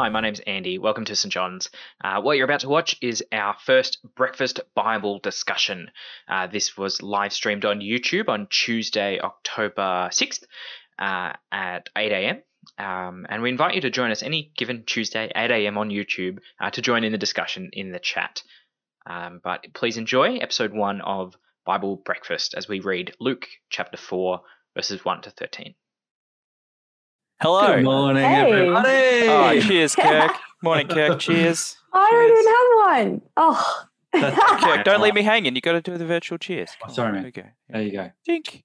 Hi, 0.00 0.08
my 0.08 0.22
name's 0.22 0.40
Andy. 0.40 0.78
Welcome 0.78 1.04
to 1.04 1.14
St. 1.14 1.30
John's. 1.30 1.68
Uh, 2.02 2.22
what 2.22 2.38
you're 2.38 2.46
about 2.46 2.60
to 2.60 2.70
watch 2.70 2.96
is 3.02 3.22
our 3.32 3.54
first 3.66 3.98
breakfast 4.16 4.58
Bible 4.74 5.18
discussion. 5.18 5.90
Uh, 6.26 6.46
this 6.46 6.74
was 6.74 7.02
live 7.02 7.34
streamed 7.34 7.66
on 7.66 7.80
YouTube 7.80 8.30
on 8.30 8.46
Tuesday, 8.48 9.20
October 9.20 10.08
6th 10.10 10.44
uh, 10.98 11.34
at 11.52 11.90
8 11.94 12.12
a.m. 12.12 12.42
Um, 12.78 13.26
and 13.28 13.42
we 13.42 13.50
invite 13.50 13.74
you 13.74 13.82
to 13.82 13.90
join 13.90 14.10
us 14.10 14.22
any 14.22 14.52
given 14.56 14.84
Tuesday, 14.86 15.30
8 15.36 15.50
a.m. 15.50 15.76
on 15.76 15.90
YouTube, 15.90 16.38
uh, 16.58 16.70
to 16.70 16.80
join 16.80 17.04
in 17.04 17.12
the 17.12 17.18
discussion 17.18 17.68
in 17.74 17.92
the 17.92 18.00
chat. 18.00 18.42
Um, 19.04 19.42
but 19.44 19.66
please 19.74 19.98
enjoy 19.98 20.36
episode 20.36 20.72
one 20.72 21.02
of 21.02 21.36
Bible 21.66 21.96
Breakfast 21.96 22.54
as 22.54 22.66
we 22.66 22.80
read 22.80 23.12
Luke 23.20 23.48
chapter 23.68 23.98
4, 23.98 24.40
verses 24.74 25.04
1 25.04 25.20
to 25.20 25.30
13. 25.30 25.74
Hello. 27.40 27.74
Good 27.74 27.84
morning, 27.84 28.22
Hey. 28.24 28.52
everybody. 28.52 29.28
Oh, 29.28 29.60
cheers, 29.66 29.94
Kirk. 29.94 30.32
Morning, 30.62 30.86
Kirk. 30.88 31.18
Cheers. 31.20 31.76
I 31.92 32.10
don't 32.10 32.30
even 32.30 33.08
have 33.08 33.20
one. 33.20 33.22
Oh. 33.36 33.86
Kirk, 34.62 34.84
don't 34.84 35.00
leave 35.00 35.14
me 35.14 35.22
hanging. 35.22 35.54
You 35.54 35.60
got 35.62 35.72
to 35.72 35.80
do 35.80 35.96
the 35.96 36.04
virtual 36.06 36.36
cheers. 36.38 36.70
Come 36.80 36.90
on, 36.90 36.94
Sorry, 36.94 37.12
there 37.12 37.22
mate. 37.22 37.34
go. 37.34 37.42
There 37.70 37.82
you 37.82 37.92
go. 37.92 38.10
Dink. 38.26 38.64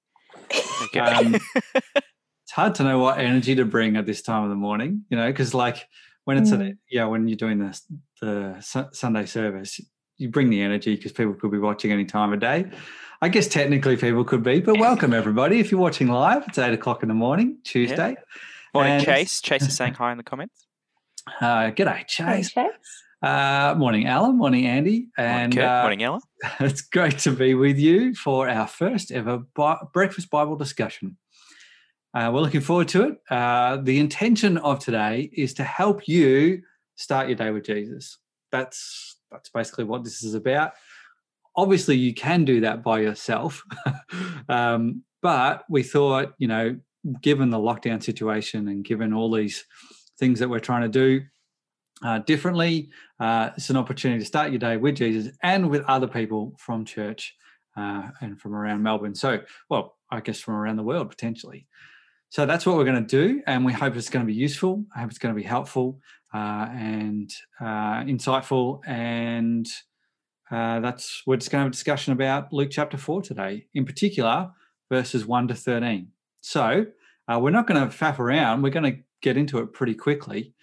Okay. 0.84 0.99
Um, 0.99 1.35
It's 2.48 2.52
hard 2.52 2.76
to 2.76 2.84
know 2.84 2.99
what 2.99 3.18
energy 3.18 3.55
to 3.55 3.66
bring 3.66 3.96
at 3.98 4.05
this 4.05 4.22
time 4.22 4.44
of 4.44 4.49
the 4.52 4.55
morning, 4.55 5.04
you 5.10 5.18
know, 5.18 5.26
because 5.32 5.55
like 5.55 5.88
when 6.26 6.38
it's 6.38 6.52
a, 6.52 6.57
Mm. 6.57 6.77
yeah, 6.91 7.05
when 7.05 7.27
you're 7.27 7.35
doing 7.38 7.57
the 7.57 7.80
the 8.21 8.57
Su- 8.62 8.85
Sunday 8.91 9.26
service, 9.26 9.82
you 10.18 10.30
bring 10.30 10.52
the 10.52 10.62
energy 10.62 10.96
because 10.96 11.12
people 11.12 11.34
could 11.34 11.49
be 11.49 11.57
watching 11.57 11.91
any 11.91 12.05
time 12.05 12.32
of 12.34 12.40
day. 12.40 12.66
I 13.20 13.30
guess 13.30 13.48
technically 13.48 13.98
people 13.98 14.23
could 14.23 14.44
be, 14.44 14.60
but 14.60 14.77
welcome 14.80 15.12
everybody. 15.12 15.60
If 15.60 15.71
you're 15.71 15.82
watching 15.82 16.07
live, 16.07 16.44
it's 16.48 16.60
eight 16.60 16.73
o'clock 16.73 17.02
in 17.02 17.10
the 17.10 17.16
morning, 17.16 17.57
Tuesday. 17.63 18.16
Morning, 18.75 18.93
and- 18.95 19.03
Chase. 19.05 19.39
Chase 19.41 19.61
is 19.63 19.75
saying 19.75 19.93
hi 19.93 20.11
in 20.11 20.17
the 20.17 20.23
comments. 20.23 20.67
Uh, 21.39 21.71
g'day, 21.71 22.05
Chase. 22.07 22.51
Okay. 22.55 22.68
Uh, 23.21 23.73
morning, 23.77 24.05
Alan. 24.05 24.37
Morning, 24.37 24.65
Andy. 24.67 25.07
Morning, 25.17 25.43
And 25.43 25.55
Kirk. 25.55 25.63
uh, 25.63 25.82
Morning, 25.84 26.04
Ella. 26.04 26.20
it's 26.59 26.82
great 26.82 27.17
to 27.20 27.32
be 27.32 27.54
with 27.55 27.79
you 27.79 28.13
for 28.13 28.49
our 28.49 28.67
first 28.67 29.12
ever 29.12 29.37
Bi- 29.55 29.79
breakfast 29.93 30.29
Bible 30.29 30.57
discussion. 30.57 31.17
Uh, 32.13 32.32
we're 32.34 32.41
looking 32.41 32.59
forward 32.62 32.90
to 32.90 33.04
it. 33.04 33.17
Uh, 33.29 33.77
the 33.77 33.98
intention 33.98 34.57
of 34.57 34.79
today 34.79 35.29
is 35.34 35.54
to 35.54 35.63
help 35.63 36.05
you 36.07 36.62
start 36.95 37.27
your 37.27 37.35
day 37.37 37.51
with 37.51 37.65
Jesus. 37.65 38.17
That's 38.51 39.17
that's 39.32 39.49
basically 39.49 39.85
what 39.85 40.04
this 40.04 40.21
is 40.21 40.34
about. 40.34 40.73
Obviously, 41.55 41.95
you 41.95 42.13
can 42.13 42.43
do 42.43 42.60
that 42.62 42.84
by 42.84 42.99
yourself, 42.99 43.63
um, 44.49 45.04
but 45.21 45.63
we 45.70 45.82
thought, 45.82 46.34
you 46.37 46.48
know, 46.49 46.77
given 47.21 47.49
the 47.49 47.57
lockdown 47.57 48.01
situation 48.01 48.67
and 48.67 48.84
given 48.84 49.13
all 49.13 49.31
these 49.31 49.65
things 50.20 50.39
that 50.39 50.49
we're 50.49 50.59
trying 50.59 50.81
to 50.81 50.87
do 50.89 51.21
uh, 52.03 52.20
differently, 52.20 52.89
uh, 53.20 53.51
it's 53.55 53.70
an 53.70 53.77
opportunity 53.77 54.20
to 54.20 54.25
start 54.25 54.51
your 54.51 54.59
day 54.59 54.77
with 54.77 54.95
Jesus 54.95 55.33
and 55.43 55.70
with 55.70 55.83
other 55.87 56.07
people 56.07 56.55
from 56.57 56.85
church 56.85 57.35
uh, 57.77 58.09
and 58.21 58.39
from 58.39 58.55
around 58.55 58.81
Melbourne. 58.81 59.15
So, 59.15 59.41
well, 59.70 59.95
I 60.11 60.21
guess 60.21 60.39
from 60.39 60.55
around 60.55 60.77
the 60.77 60.83
world 60.83 61.09
potentially. 61.09 61.67
So 62.29 62.45
that's 62.45 62.65
what 62.65 62.76
we're 62.76 62.85
going 62.85 63.05
to 63.05 63.23
do, 63.23 63.41
and 63.48 63.63
we 63.63 63.71
hope 63.71 63.95
it's 63.95 64.09
going 64.09 64.25
to 64.25 64.31
be 64.31 64.38
useful. 64.38 64.83
I 64.94 65.01
hope 65.01 65.09
it's 65.09 65.19
going 65.19 65.33
to 65.33 65.39
be 65.39 65.47
helpful 65.47 66.01
uh, 66.33 66.67
and 66.72 67.31
uh, 67.61 68.03
insightful, 68.03 68.81
and 68.85 69.66
uh, 70.51 70.81
that's 70.81 71.23
we're 71.25 71.38
just 71.38 71.50
going 71.50 71.61
to 71.61 71.66
have 71.66 71.72
a 71.72 71.72
discussion 71.72 72.11
about 72.11 72.51
Luke 72.51 72.72
chapter 72.72 72.97
four 72.97 73.22
today, 73.22 73.67
in 73.73 73.85
particular 73.85 74.51
verses 74.91 75.25
one 75.25 75.47
to 75.47 75.56
thirteen. 75.56 76.11
So 76.46 76.85
uh, 77.28 77.40
we're 77.41 77.50
not 77.50 77.66
going 77.66 77.81
to 77.81 77.96
faff 77.96 78.19
around. 78.19 78.62
We're 78.62 78.69
going 78.69 78.94
to 78.94 79.01
get 79.24 79.35
into 79.35 79.57
it 79.59 79.74
pretty 79.74 79.96
quickly. 79.96 80.53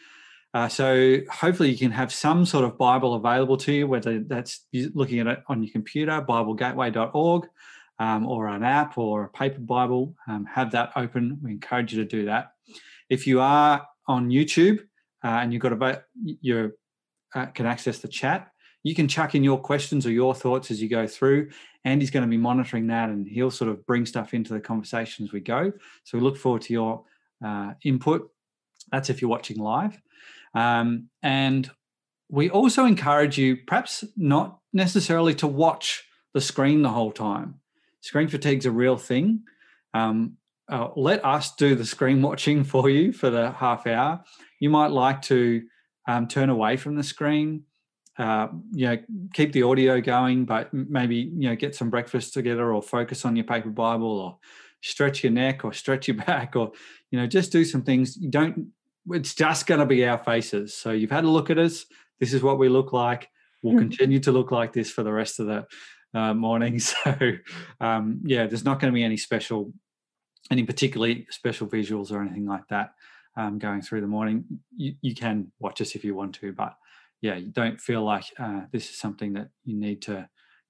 Uh, 0.55 0.69
so 0.69 1.19
hopefully 1.29 1.71
you 1.71 1.77
can 1.77 1.91
have 1.91 2.13
some 2.13 2.47
sort 2.47 2.65
of 2.65 2.79
Bible 2.79 3.15
available 3.15 3.57
to 3.57 3.73
you, 3.73 3.89
whether 3.89 4.21
that's 4.21 4.61
looking 4.95 5.19
at 5.19 5.27
it 5.27 5.43
on 5.49 5.61
your 5.61 5.73
computer, 5.73 6.25
BibleGateway.org, 6.29 7.49
um, 7.99 8.27
or 8.29 8.47
an 8.47 8.63
app 8.63 8.97
or 8.97 9.25
a 9.25 9.29
paper 9.31 9.59
Bible. 9.59 10.15
Um, 10.29 10.45
have 10.45 10.71
that 10.71 10.93
open. 10.95 11.41
We 11.43 11.51
encourage 11.51 11.93
you 11.93 12.05
to 12.05 12.09
do 12.09 12.27
that. 12.27 12.53
If 13.11 13.27
you 13.27 13.41
are 13.41 13.85
on 14.07 14.29
YouTube 14.31 14.81
uh, 15.25 15.39
and 15.41 15.53
you've 15.53 15.63
got 15.63 15.73
about 15.73 16.05
you 16.23 16.75
uh, 17.35 17.47
can 17.47 17.67
access 17.67 17.99
the 17.99 18.09
chat, 18.09 18.53
you 18.85 18.95
can 18.95 19.09
chuck 19.09 19.35
in 19.35 19.43
your 19.43 19.59
questions 19.59 20.07
or 20.07 20.13
your 20.13 20.33
thoughts 20.35 20.71
as 20.71 20.81
you 20.81 20.89
go 20.89 21.09
through. 21.09 21.51
Andy's 21.85 22.11
going 22.11 22.23
to 22.23 22.29
be 22.29 22.37
monitoring 22.37 22.87
that, 22.89 23.09
and 23.09 23.27
he'll 23.27 23.51
sort 23.51 23.71
of 23.71 23.85
bring 23.87 24.07
stuff 24.07 24.35
into 24.35 24.53
the 24.53 24.61
conversation 24.61 25.25
as 25.25 25.33
we 25.33 25.41
go. 25.41 25.73
So 26.05 26.17
we 26.17 26.25
look 26.25 26.37
forward 26.37 26.63
to 26.63 26.73
your 26.73 27.05
uh, 27.45 27.75
input. 27.85 28.31
That's 28.91 29.11
if 29.11 29.21
you're 29.21 29.31
watching 29.31 29.59
live. 29.59 30.01
Um, 30.55 31.09
and 31.23 31.71
we 32.29 32.51
also 32.51 32.85
encourage 32.85 33.37
you, 33.39 33.57
perhaps 33.67 34.05
not 34.17 34.59
necessarily 34.73 35.35
to 35.37 35.47
watch 35.47 36.05
the 36.35 36.41
screen 36.41 36.83
the 36.83 36.91
whole 36.91 37.13
time. 37.13 37.61
Screen 38.01 38.29
fatigue's 38.29 38.67
a 38.67 38.71
real 38.71 38.97
thing. 38.97 39.43
Um, 39.95 40.37
uh, 40.71 40.89
let 40.97 41.25
us 41.25 41.55
do 41.55 41.75
the 41.75 41.85
screen 41.85 42.23
watching 42.23 42.65
for 42.73 42.89
you 42.89 43.13
for 43.13 43.31
the 43.31 43.51
half 43.53 43.87
hour. 43.87 44.23
You 44.61 44.71
might 44.71 44.91
like 44.91 45.23
to 45.23 45.63
um, 46.09 46.29
turn 46.29 46.49
away 46.49 46.77
from 46.77 46.97
the 46.97 47.03
screen. 47.03 47.65
Uh, 48.19 48.49
you 48.73 48.87
know, 48.87 48.99
keep 49.33 49.53
the 49.53 49.63
audio 49.63 50.01
going, 50.01 50.45
but 50.45 50.73
maybe 50.73 51.17
you 51.17 51.49
know 51.49 51.57
get 51.57 51.75
some 51.75 51.91
breakfast 51.91 52.35
together, 52.35 52.73
or 52.73 52.83
focus 52.83 53.25
on 53.25 53.37
your 53.37 53.45
paper 53.47 53.71
Bible, 53.71 54.07
or 54.21 54.39
stretch 54.83 55.23
your 55.25 55.33
neck, 55.33 55.65
or 55.65 55.73
stretch 55.83 56.09
your 56.09 56.17
back, 56.19 56.55
or 56.57 56.73
you 57.11 57.19
know 57.19 57.27
just 57.27 57.53
do 57.53 57.65
some 57.65 57.83
things. 57.83 58.17
You 58.17 58.31
don't 58.31 58.73
it's 59.11 59.35
just 59.35 59.67
going 59.67 59.81
to 59.81 59.87
be 59.87 60.07
our 60.07 60.19
faces. 60.19 60.75
So 60.75 60.93
you've 60.93 61.11
had 61.11 61.25
a 61.25 61.29
look 61.29 61.51
at 61.51 61.59
us. 61.59 61.87
This 62.21 62.33
is 62.33 62.43
what 62.43 62.59
we 62.59 62.69
look 62.69 62.93
like. 62.93 63.29
We'll 63.63 63.75
Mhm. 63.75 63.79
continue 63.79 64.21
to 64.21 64.33
look 64.33 64.53
like 64.53 64.73
this 64.73 64.91
for 64.91 65.03
the 65.03 65.13
rest 65.13 65.41
of 65.41 65.47
the 65.47 65.67
uh, 66.15 66.35
morning. 66.35 66.79
So 66.81 67.33
um, 67.81 68.21
yeah, 68.25 68.47
there's 68.47 68.65
not 68.65 68.79
going 68.81 68.93
to 68.93 68.95
be 68.95 69.03
any 69.03 69.17
special, 69.17 69.73
any 70.51 70.63
particularly 70.65 71.27
special 71.31 71.67
visuals 71.67 72.13
or 72.13 72.21
anything 72.21 72.47
like 72.47 72.69
that 72.69 72.95
um, 73.37 73.59
going 73.59 73.83
through 73.83 74.03
the 74.03 74.07
morning. 74.07 74.45
You, 74.77 74.95
you 75.01 75.15
can 75.15 75.51
watch 75.59 75.81
us 75.81 75.95
if 75.95 76.05
you 76.05 76.15
want 76.15 76.35
to, 76.37 76.53
but 76.53 76.77
yeah, 77.23 77.37
you 77.37 77.51
don't 77.51 77.81
feel 77.81 78.05
like 78.05 78.25
uh, 78.39 78.63
this 78.73 78.91
is 78.91 78.99
something 78.99 79.33
that 79.35 79.49
you 79.65 79.77
need 79.77 80.03
to 80.03 80.29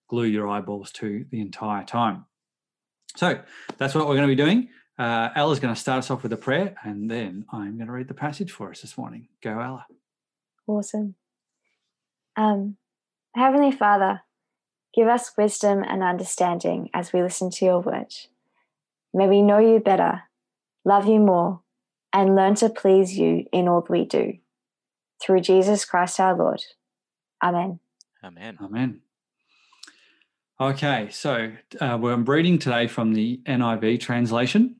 glue 0.09 0.27
your 0.27 0.47
eyeballs 0.47 0.93
to 0.93 1.25
the 1.31 1.41
entire 1.41 1.85
time. 1.85 2.27
So 3.17 3.41
that's 3.79 3.95
what 3.95 4.07
we're 4.07 4.15
going 4.17 4.29
to 4.29 4.37
be 4.37 4.43
doing. 4.43 4.69
Uh, 4.99 5.31
Ella's 5.35 5.59
going 5.59 5.75
to 5.75 5.81
start 5.81 5.99
us 5.99 6.11
off 6.11 6.23
with 6.23 6.33
a 6.33 6.37
prayer, 6.37 6.75
and 6.85 7.11
then 7.11 7.47
I'm 7.51 7.77
going 7.77 7.87
to 7.87 7.93
read 7.93 8.09
the 8.09 8.15
passage 8.15 8.53
for 8.53 8.71
us 8.71 8.83
this 8.83 8.99
morning. 8.99 9.29
Go, 9.43 9.59
Ella. 9.59 9.87
Awesome. 10.67 11.15
Um, 12.37 12.77
Heavenly 13.35 13.73
Father, 13.73 14.21
give 14.95 15.09
us 15.09 15.33
wisdom 15.37 15.83
and 15.83 16.03
understanding 16.03 16.91
as 16.93 17.13
we 17.13 17.23
listen 17.23 17.51
to 17.51 17.65
your 17.65 17.81
word. 17.81 18.15
May 19.15 19.27
we 19.27 19.41
know 19.41 19.59
you 19.59 19.81
better, 19.81 20.25
love 20.85 21.07
you 21.07 21.19
more, 21.19 21.63
and 22.13 22.37
learn 22.37 22.55
to 22.57 22.69
please 22.69 23.19
you 23.19 23.47
in 23.53 23.69
all 23.69 23.85
we 23.89 24.05
do. 24.05 24.35
Through 25.23 25.41
Jesus 25.43 25.85
Christ 25.85 26.19
our 26.19 26.37
Lord. 26.37 26.63
Amen. 27.43 27.79
Amen. 28.25 28.59
Amen. 28.61 29.01
Okay, 30.61 31.09
so 31.11 31.53
uh, 31.81 31.99
we're 32.01 32.17
reading 32.17 32.59
today 32.59 32.89
from 32.89 33.15
the 33.15 33.41
NIV 33.47 34.01
translation. 34.01 34.77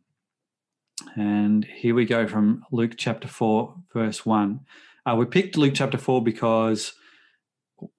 And 1.17 1.65
here 1.65 1.95
we 1.95 2.05
go 2.05 2.27
from 2.27 2.65
Luke 2.73 2.95
chapter 2.97 3.29
4, 3.29 3.75
verse 3.93 4.27
1. 4.27 4.61
Uh, 5.05 5.17
we 5.17 5.27
picked 5.27 5.57
Luke 5.57 5.75
chapter 5.75 5.99
4 5.99 6.23
because 6.23 6.93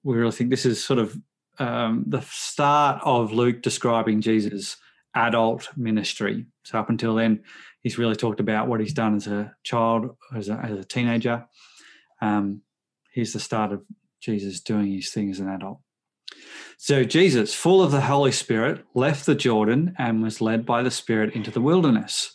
we 0.02 0.16
really 0.16 0.32
think 0.32 0.50
this 0.50 0.66
is 0.66 0.82
sort 0.82 0.98
of 0.98 1.18
um, 1.58 2.04
the 2.06 2.20
start 2.22 3.00
of 3.04 3.32
Luke 3.32 3.62
describing 3.62 4.20
Jesus' 4.20 4.76
adult 5.14 5.68
ministry. 5.76 6.46
So, 6.64 6.78
up 6.78 6.90
until 6.90 7.14
then, 7.14 7.42
he's 7.82 7.98
really 7.98 8.16
talked 8.16 8.40
about 8.40 8.68
what 8.68 8.80
he's 8.80 8.94
done 8.94 9.14
as 9.14 9.26
a 9.26 9.54
child, 9.62 10.16
as 10.34 10.48
a, 10.48 10.54
as 10.54 10.78
a 10.78 10.84
teenager. 10.84 11.46
Um, 12.24 12.62
here's 13.12 13.34
the 13.34 13.40
start 13.40 13.70
of 13.70 13.82
Jesus 14.18 14.60
doing 14.60 14.90
his 14.90 15.10
thing 15.10 15.30
as 15.30 15.40
an 15.40 15.48
adult. 15.48 15.80
So 16.78 17.04
Jesus, 17.04 17.54
full 17.54 17.82
of 17.82 17.92
the 17.92 18.00
Holy 18.00 18.32
Spirit, 18.32 18.82
left 18.94 19.26
the 19.26 19.34
Jordan 19.34 19.94
and 19.98 20.22
was 20.22 20.40
led 20.40 20.64
by 20.64 20.82
the 20.82 20.90
Spirit 20.90 21.34
into 21.34 21.50
the 21.50 21.60
wilderness, 21.60 22.34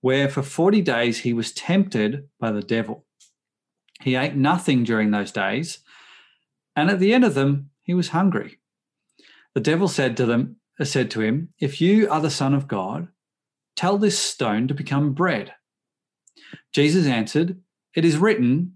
where 0.00 0.30
for 0.30 0.42
40 0.42 0.80
days 0.80 1.18
he 1.18 1.34
was 1.34 1.52
tempted 1.52 2.28
by 2.40 2.50
the 2.50 2.62
devil. 2.62 3.04
He 4.00 4.14
ate 4.14 4.34
nothing 4.34 4.84
during 4.84 5.10
those 5.10 5.32
days, 5.32 5.80
and 6.74 6.90
at 6.90 6.98
the 6.98 7.12
end 7.12 7.24
of 7.24 7.34
them 7.34 7.70
he 7.82 7.92
was 7.92 8.08
hungry. 8.08 8.58
The 9.54 9.60
devil 9.60 9.86
said 9.86 10.16
to 10.16 10.24
them, 10.24 10.56
said 10.82 11.10
to 11.10 11.20
him, 11.20 11.50
"If 11.58 11.80
you 11.80 12.10
are 12.10 12.20
the 12.20 12.30
son 12.30 12.54
of 12.54 12.68
God, 12.68 13.08
tell 13.74 13.98
this 13.98 14.18
stone 14.18 14.66
to 14.68 14.74
become 14.74 15.12
bread." 15.12 15.54
Jesus 16.72 17.06
answered, 17.06 17.62
"It 17.94 18.04
is 18.04 18.16
written, 18.18 18.75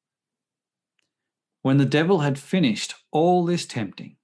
When 1.61 1.77
the 1.77 1.85
devil 1.85 2.19
had 2.19 2.39
finished 2.39 2.95
all 3.11 3.45
this 3.45 3.65
tempting, 3.65 4.17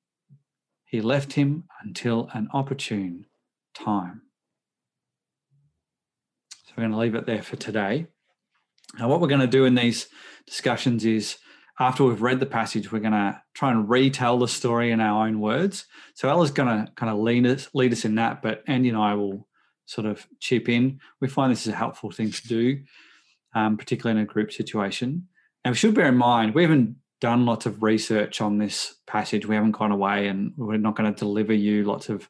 he 0.85 1.01
left 1.01 1.33
him 1.33 1.65
until 1.83 2.29
an 2.33 2.47
opportune 2.53 3.25
time. 3.75 4.21
So 6.65 6.73
we're 6.77 6.83
going 6.83 6.91
to 6.91 6.97
leave 6.97 7.15
it 7.15 7.25
there 7.25 7.43
for 7.43 7.55
today. 7.55 8.07
Now, 8.97 9.09
what 9.09 9.21
we're 9.21 9.27
going 9.27 9.41
to 9.41 9.47
do 9.47 9.65
in 9.65 9.75
these 9.75 10.07
discussions 10.47 11.05
is 11.05 11.37
after 11.79 12.03
we've 12.03 12.21
read 12.21 12.39
the 12.39 12.47
passage, 12.47 12.91
we're 12.91 12.99
going 12.99 13.11
to 13.11 13.39
try 13.53 13.69
and 13.69 13.87
retell 13.87 14.39
the 14.39 14.47
story 14.47 14.91
in 14.91 14.99
our 14.99 15.27
own 15.27 15.39
words. 15.39 15.85
So 16.15 16.29
Ella's 16.29 16.51
going 16.51 16.85
to 16.85 16.91
kind 16.93 17.11
of 17.11 17.19
lead 17.19 17.45
us, 17.45 17.69
lead 17.73 17.93
us 17.93 18.05
in 18.05 18.15
that, 18.15 18.41
but 18.41 18.63
Andy 18.65 18.89
and 18.89 18.97
I 18.97 19.13
will 19.13 19.47
sort 19.85 20.07
of 20.07 20.25
chip 20.39 20.69
in. 20.69 20.99
We 21.21 21.27
find 21.27 21.51
this 21.51 21.67
is 21.67 21.73
a 21.73 21.77
helpful 21.77 22.11
thing 22.11 22.31
to 22.31 22.47
do, 22.47 22.79
um, 23.53 23.77
particularly 23.77 24.19
in 24.19 24.23
a 24.23 24.27
group 24.27 24.51
situation. 24.51 25.27
And 25.63 25.73
we 25.73 25.77
should 25.77 25.93
bear 25.93 26.07
in 26.07 26.17
mind, 26.17 26.55
we 26.55 26.63
haven't 26.63 26.95
done 27.19 27.45
lots 27.45 27.65
of 27.65 27.83
research 27.83 28.41
on 28.41 28.57
this 28.57 28.95
passage. 29.07 29.45
We 29.45 29.55
haven't 29.55 29.71
gone 29.71 29.91
away 29.91 30.27
and 30.27 30.53
we're 30.55 30.77
not 30.77 30.95
going 30.95 31.11
to 31.11 31.17
deliver 31.17 31.53
you 31.53 31.83
lots 31.83 32.09
of 32.09 32.29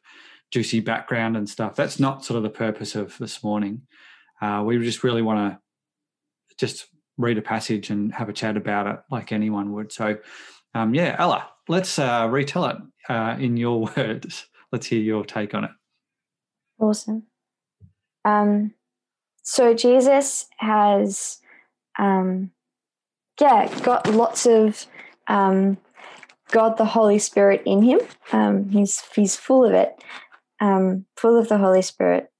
juicy 0.50 0.80
background 0.80 1.36
and 1.36 1.48
stuff. 1.48 1.76
That's 1.76 2.00
not 2.00 2.24
sort 2.24 2.38
of 2.38 2.42
the 2.42 2.50
purpose 2.50 2.94
of 2.94 3.16
this 3.18 3.44
morning. 3.44 3.82
Uh, 4.40 4.62
we 4.64 4.78
just 4.78 5.04
really 5.04 5.22
want 5.22 5.52
to 5.52 6.56
just 6.56 6.86
read 7.16 7.38
a 7.38 7.42
passage 7.42 7.90
and 7.90 8.14
have 8.14 8.28
a 8.28 8.32
chat 8.32 8.56
about 8.56 8.86
it 8.86 9.00
like 9.10 9.32
anyone 9.32 9.72
would. 9.72 9.92
So, 9.92 10.18
um, 10.74 10.94
yeah, 10.94 11.16
Ella, 11.18 11.48
let's 11.68 11.98
uh, 11.98 12.28
retell 12.30 12.66
it 12.66 12.76
uh, 13.08 13.36
in 13.38 13.56
your 13.56 13.80
words. 13.96 14.46
Let's 14.72 14.86
hear 14.86 15.00
your 15.00 15.24
take 15.24 15.54
on 15.54 15.64
it. 15.64 15.70
Awesome. 16.78 17.24
Um, 18.24 18.74
so 19.42 19.74
Jesus 19.74 20.46
has, 20.58 21.38
um, 21.98 22.52
yeah, 23.40 23.80
got 23.82 24.08
lots 24.08 24.46
of 24.46 24.86
um, 25.26 25.78
God 26.50 26.76
the 26.76 26.84
Holy 26.84 27.18
Spirit 27.18 27.62
in 27.64 27.82
him. 27.82 28.00
Um, 28.32 28.68
he's 28.70 29.02
he's 29.14 29.36
full 29.36 29.64
of 29.64 29.72
it, 29.72 29.92
um, 30.60 31.06
full 31.16 31.36
of 31.36 31.48
the 31.48 31.58
Holy 31.58 31.82
Spirit, 31.82 32.30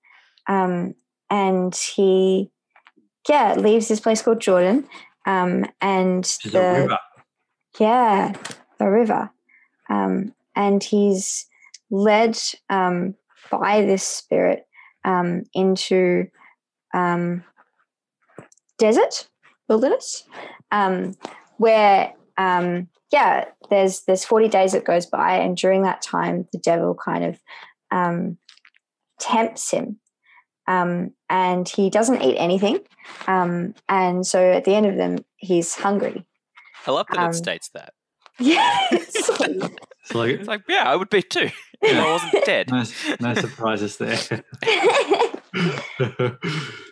um, 0.49 0.95
and 1.31 1.75
he 1.75 2.51
yeah, 3.29 3.55
leaves 3.55 3.89
this 3.89 4.01
place 4.01 4.23
called 4.23 4.41
Jordan, 4.41 4.89
um, 5.27 5.67
and 5.81 6.25
the 6.45 6.61
river. 6.61 6.99
yeah, 7.79 8.33
the 8.79 8.89
river, 8.89 9.31
um, 9.91 10.35
and 10.57 10.83
he's 10.83 11.47
led 11.91 12.39
um, 12.71 13.15
by 13.51 13.83
this 13.83 14.03
spirit 14.03 14.67
um, 15.05 15.45
into 15.55 16.27
um, 16.95 17.45
desert 18.79 19.29
wilderness, 19.69 20.25
um, 20.71 21.17
where 21.57 22.13
um, 22.37 22.89
yeah, 23.13 23.47
there's 23.71 24.01
there's 24.03 24.25
forty 24.25 24.49
days 24.49 24.73
that 24.73 24.85
goes 24.85 25.07
by, 25.07 25.37
and 25.37 25.57
during 25.57 25.83
that 25.83 26.03
time, 26.03 26.47
the 26.53 26.59
devil 26.59 26.95
kind 26.95 27.25
of 27.25 27.41
um, 27.91 28.39
tempts 29.19 29.71
him 29.71 29.99
um, 30.69 31.13
and 31.31 31.67
he 31.69 31.89
doesn't 31.91 32.23
eat 32.23 32.37
anything. 32.37 32.79
Um, 33.27 33.75
and 33.89 34.25
so 34.27 34.39
at 34.53 34.65
the 34.65 34.75
end 34.75 34.87
of 34.87 34.97
them, 34.97 35.25
he's 35.37 35.75
hungry. 35.75 36.25
I 36.87 36.91
love 36.91 37.07
that 37.11 37.19
Um, 37.19 37.31
it 37.31 37.35
states 37.35 37.71
that. 37.71 37.95
Yeah. 38.41 38.79
It's 38.93 39.41
like 40.15 40.31
It's 40.39 40.47
like, 40.47 40.63
yeah, 40.69 40.85
I 40.89 40.95
would 40.95 41.11
be 41.11 41.23
too. 41.23 41.51
if 41.83 41.97
I 41.97 42.13
wasn't 42.13 42.45
dead. 42.45 42.71
no, 42.71 42.85
no 43.21 43.35
surprises 43.35 43.97
there. 43.97 44.45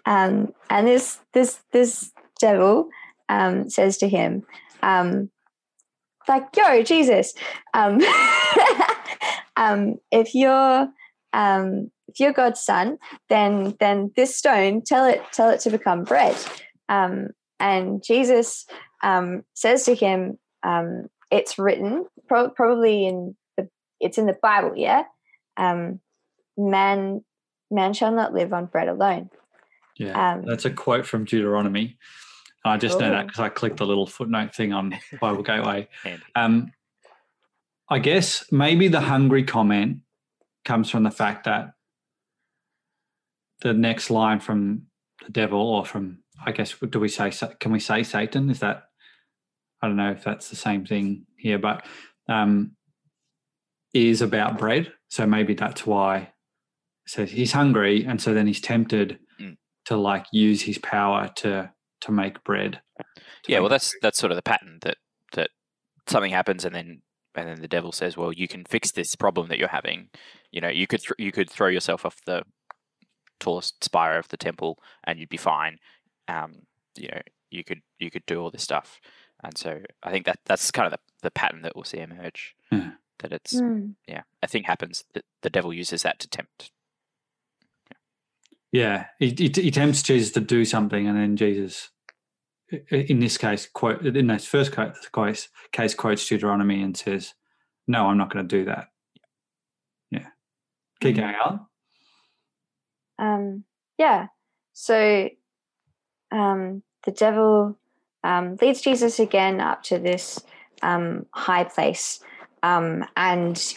um, 0.06 0.52
and 0.70 0.87
this 0.88 1.19
this 1.32 1.61
this 1.73 2.12
devil 2.40 2.88
um, 3.28 3.69
says 3.69 3.99
to 3.99 4.08
him, 4.08 4.44
um, 4.82 5.31
like, 6.28 6.44
"Yo, 6.56 6.82
Jesus, 6.82 7.34
um, 7.75 8.00
um, 9.56 9.96
if 10.11 10.34
you're 10.34 10.88
um, 11.32 11.90
if 12.08 12.20
you're 12.20 12.32
God's 12.32 12.61
son, 12.61 12.99
then 13.28 13.76
then 13.81 14.12
this 14.17 14.37
stone 14.37 14.82
tell 14.82 15.06
it 15.06 15.23
tell 15.32 15.50
it 15.50 15.61
to 15.61 15.70
become 15.70 16.05
bread." 16.05 16.37
Um, 16.88 17.28
and 17.58 18.02
Jesus 18.05 18.67
um, 19.02 19.43
says 19.55 19.84
to 19.84 19.94
him, 19.94 20.38
um, 20.62 21.06
"It's 21.31 21.58
written, 21.58 22.06
pro- 22.28 22.50
probably 22.50 23.06
in 23.06 23.37
the 23.56 23.69
it's 24.00 24.19
in 24.19 24.26
the 24.26 24.37
Bible, 24.40 24.73
yeah. 24.76 25.05
Um, 25.56 26.00
man 26.56 27.25
man 27.70 27.93
shall 27.93 28.12
not 28.12 28.34
live 28.34 28.52
on 28.52 28.67
bread 28.67 28.88
alone." 28.88 29.31
Yeah, 29.96 30.40
that's 30.44 30.67
a 30.67 30.70
quote 30.70 31.06
from 31.06 31.25
Deuteronomy. 31.25 31.99
I 32.68 32.76
just 32.76 32.98
know 32.98 33.10
that 33.10 33.24
Oh. 33.24 33.26
because 33.26 33.40
I 33.40 33.48
clicked 33.48 33.76
the 33.78 33.86
little 33.86 34.06
footnote 34.06 34.54
thing 34.54 34.72
on 34.72 34.94
Bible 35.20 35.42
Gateway. 35.42 35.88
Um, 36.34 36.72
I 37.88 37.98
guess 37.98 38.44
maybe 38.50 38.88
the 38.88 39.00
hungry 39.02 39.44
comment 39.44 39.98
comes 40.64 40.90
from 40.90 41.02
the 41.04 41.10
fact 41.10 41.44
that 41.44 41.72
the 43.62 43.72
next 43.72 44.10
line 44.10 44.40
from 44.40 44.82
the 45.24 45.30
devil, 45.32 45.60
or 45.60 45.84
from 45.86 46.18
I 46.44 46.52
guess, 46.52 46.74
do 46.90 47.00
we 47.00 47.08
say 47.08 47.30
can 47.60 47.72
we 47.72 47.80
say 47.80 48.02
Satan? 48.02 48.50
Is 48.50 48.60
that 48.60 48.85
I 49.82 49.87
don't 49.88 49.96
know 49.96 50.11
if 50.11 50.25
that's 50.25 50.50
the 50.50 50.56
same 50.56 50.85
thing 50.85 51.26
here, 51.38 51.58
but 51.58 51.85
um, 52.28 52.73
is 53.94 54.20
about 54.23 54.58
bread. 54.58 54.92
So 55.08 55.26
maybe 55.26 55.54
that's 55.54 55.87
why 55.87 56.16
it 56.18 56.28
says 57.06 57.30
he's 57.30 57.52
hungry, 57.52 58.04
and 58.04 58.20
so 58.20 58.35
then 58.35 58.46
he's 58.46 58.61
tempted 58.61 59.18
Mm. 59.40 59.56
to 59.85 59.96
like 59.96 60.25
use 60.32 60.62
his 60.62 60.78
power 60.78 61.30
to 61.37 61.70
to 62.02 62.12
make 62.12 62.42
bread. 62.44 62.80
to 62.98 63.04
Yeah, 63.48 63.58
make 63.58 63.62
well, 63.62 63.70
that's 63.70 63.94
that's 64.02 64.18
sort 64.18 64.32
of 64.32 64.36
the 64.36 64.42
pattern 64.42 64.78
that 64.82 64.96
that 65.32 65.50
something 66.06 66.30
happens 66.32 66.64
and 66.64 66.74
then 66.74 67.02
and 67.34 67.48
then 67.48 67.60
the 67.60 67.68
devil 67.68 67.92
says, 67.92 68.16
"Well, 68.16 68.32
you 68.32 68.48
can 68.48 68.64
fix 68.64 68.92
this 68.92 69.14
problem 69.14 69.48
that 69.48 69.58
you're 69.58 69.68
having. 69.68 70.08
You 70.50 70.60
know, 70.62 70.68
you 70.68 70.86
could 70.86 71.00
th- 71.00 71.12
you 71.18 71.32
could 71.32 71.50
throw 71.50 71.68
yourself 71.68 72.06
off 72.06 72.16
the 72.26 72.42
tallest 73.40 73.84
spire 73.84 74.18
of 74.18 74.28
the 74.28 74.36
temple 74.36 74.78
and 75.04 75.18
you'd 75.18 75.28
be 75.28 75.36
fine. 75.36 75.76
Um, 76.28 76.62
you 76.96 77.08
know, 77.08 77.20
you 77.50 77.62
could 77.64 77.80
you 77.98 78.10
could 78.10 78.24
do 78.26 78.40
all 78.40 78.50
this 78.50 78.62
stuff." 78.62 79.00
And 79.44 79.56
so 79.56 79.80
I 80.02 80.10
think 80.10 80.24
that 80.24 80.38
that's 80.46 80.70
kind 80.70 80.86
of 80.86 80.92
the, 80.92 80.98
the 81.22 81.30
pattern 81.30 81.60
that 81.62 81.76
we'll 81.76 81.84
see 81.84 81.98
emerge. 81.98 82.54
Yeah. 82.72 82.92
That 83.18 83.32
it's 83.32 83.58
Hmm. 83.58 83.90
yeah, 84.06 84.22
a 84.42 84.46
thing 84.46 84.64
happens 84.64 85.04
that 85.14 85.24
the 85.42 85.50
devil 85.50 85.72
uses 85.72 86.02
that 86.02 86.18
to 86.20 86.28
tempt. 86.28 86.70
Yeah, 88.76 89.06
he, 89.18 89.30
he, 89.30 89.49
he 89.54 89.71
tempts 89.71 90.02
Jesus 90.02 90.33
to 90.33 90.40
do 90.40 90.66
something, 90.66 91.09
and 91.09 91.16
then 91.16 91.35
Jesus, 91.38 91.88
in 92.90 93.21
this 93.21 93.38
case, 93.38 93.66
quote 93.73 94.04
in 94.04 94.26
this 94.26 94.45
first 94.45 94.73
ca- 94.73 94.92
case, 95.14 95.49
case 95.73 95.95
quotes 95.95 96.28
Deuteronomy 96.28 96.83
and 96.83 96.95
says, 96.95 97.33
"No, 97.88 98.09
I'm 98.09 98.18
not 98.18 98.30
going 98.30 98.47
to 98.47 98.56
do 98.59 98.66
that." 98.66 98.88
Yeah, 100.11 100.26
keep 101.00 101.16
Mhm. 101.16 101.21
going, 101.21 101.35
Alan. 101.42 101.61
Um, 103.18 103.64
yeah. 103.97 104.26
So 104.75 105.30
um, 106.30 106.83
the 107.06 107.12
devil 107.12 107.78
um, 108.25 108.59
leads 108.61 108.83
Jesus 108.83 109.18
again 109.18 109.59
up 109.59 109.85
to 109.85 109.99
this 109.99 110.38
um, 110.83 111.25
high 111.33 111.64
place. 111.64 112.21
Um, 112.62 113.06
and 113.16 113.75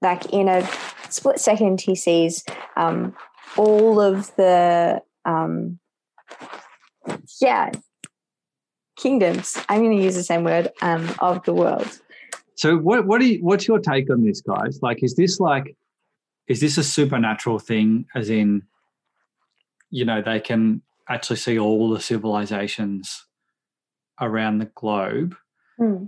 like 0.00 0.24
in 0.32 0.48
a 0.48 0.66
split 1.10 1.38
second, 1.38 1.82
he 1.82 1.94
sees 1.94 2.44
um, 2.78 3.14
all 3.56 4.00
of 4.00 4.34
the, 4.36 5.02
um, 5.24 5.78
yeah, 7.40 7.70
kingdoms. 8.96 9.56
I'm 9.68 9.80
going 9.82 9.96
to 9.96 10.02
use 10.02 10.14
the 10.14 10.22
same 10.22 10.44
word 10.44 10.70
um, 10.80 11.12
of 11.18 11.42
the 11.44 11.52
world. 11.52 12.00
So, 12.54 12.76
what 12.76 13.06
what 13.06 13.20
do 13.20 13.26
you, 13.26 13.44
what's 13.44 13.66
your 13.66 13.78
take 13.78 14.10
on 14.10 14.24
this, 14.24 14.40
guys? 14.40 14.78
Like, 14.82 15.02
is 15.02 15.16
this 15.16 15.40
like, 15.40 15.76
is 16.46 16.60
this 16.60 16.78
a 16.78 16.84
supernatural 16.84 17.58
thing? 17.58 18.06
As 18.14 18.30
in, 18.30 18.62
you 19.90 20.04
know, 20.04 20.22
they 20.22 20.38
can 20.38 20.82
actually 21.08 21.36
see 21.36 21.58
all 21.58 21.90
the 21.90 22.00
civilizations 22.00 23.26
around 24.20 24.58
the 24.58 24.66
globe, 24.66 25.34
Hmm. 25.78 26.04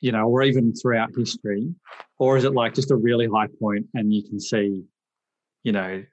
you 0.00 0.12
know, 0.12 0.28
or 0.28 0.42
even 0.42 0.74
throughout 0.74 1.10
history? 1.16 1.74
Or 2.18 2.36
is 2.36 2.44
it 2.44 2.52
like 2.52 2.74
just 2.74 2.90
a 2.90 2.96
really 2.96 3.26
high 3.26 3.46
point 3.60 3.86
and 3.94 4.12
you 4.12 4.22
can 4.22 4.40
see, 4.40 4.84
you 5.62 5.72
know, 5.72 6.04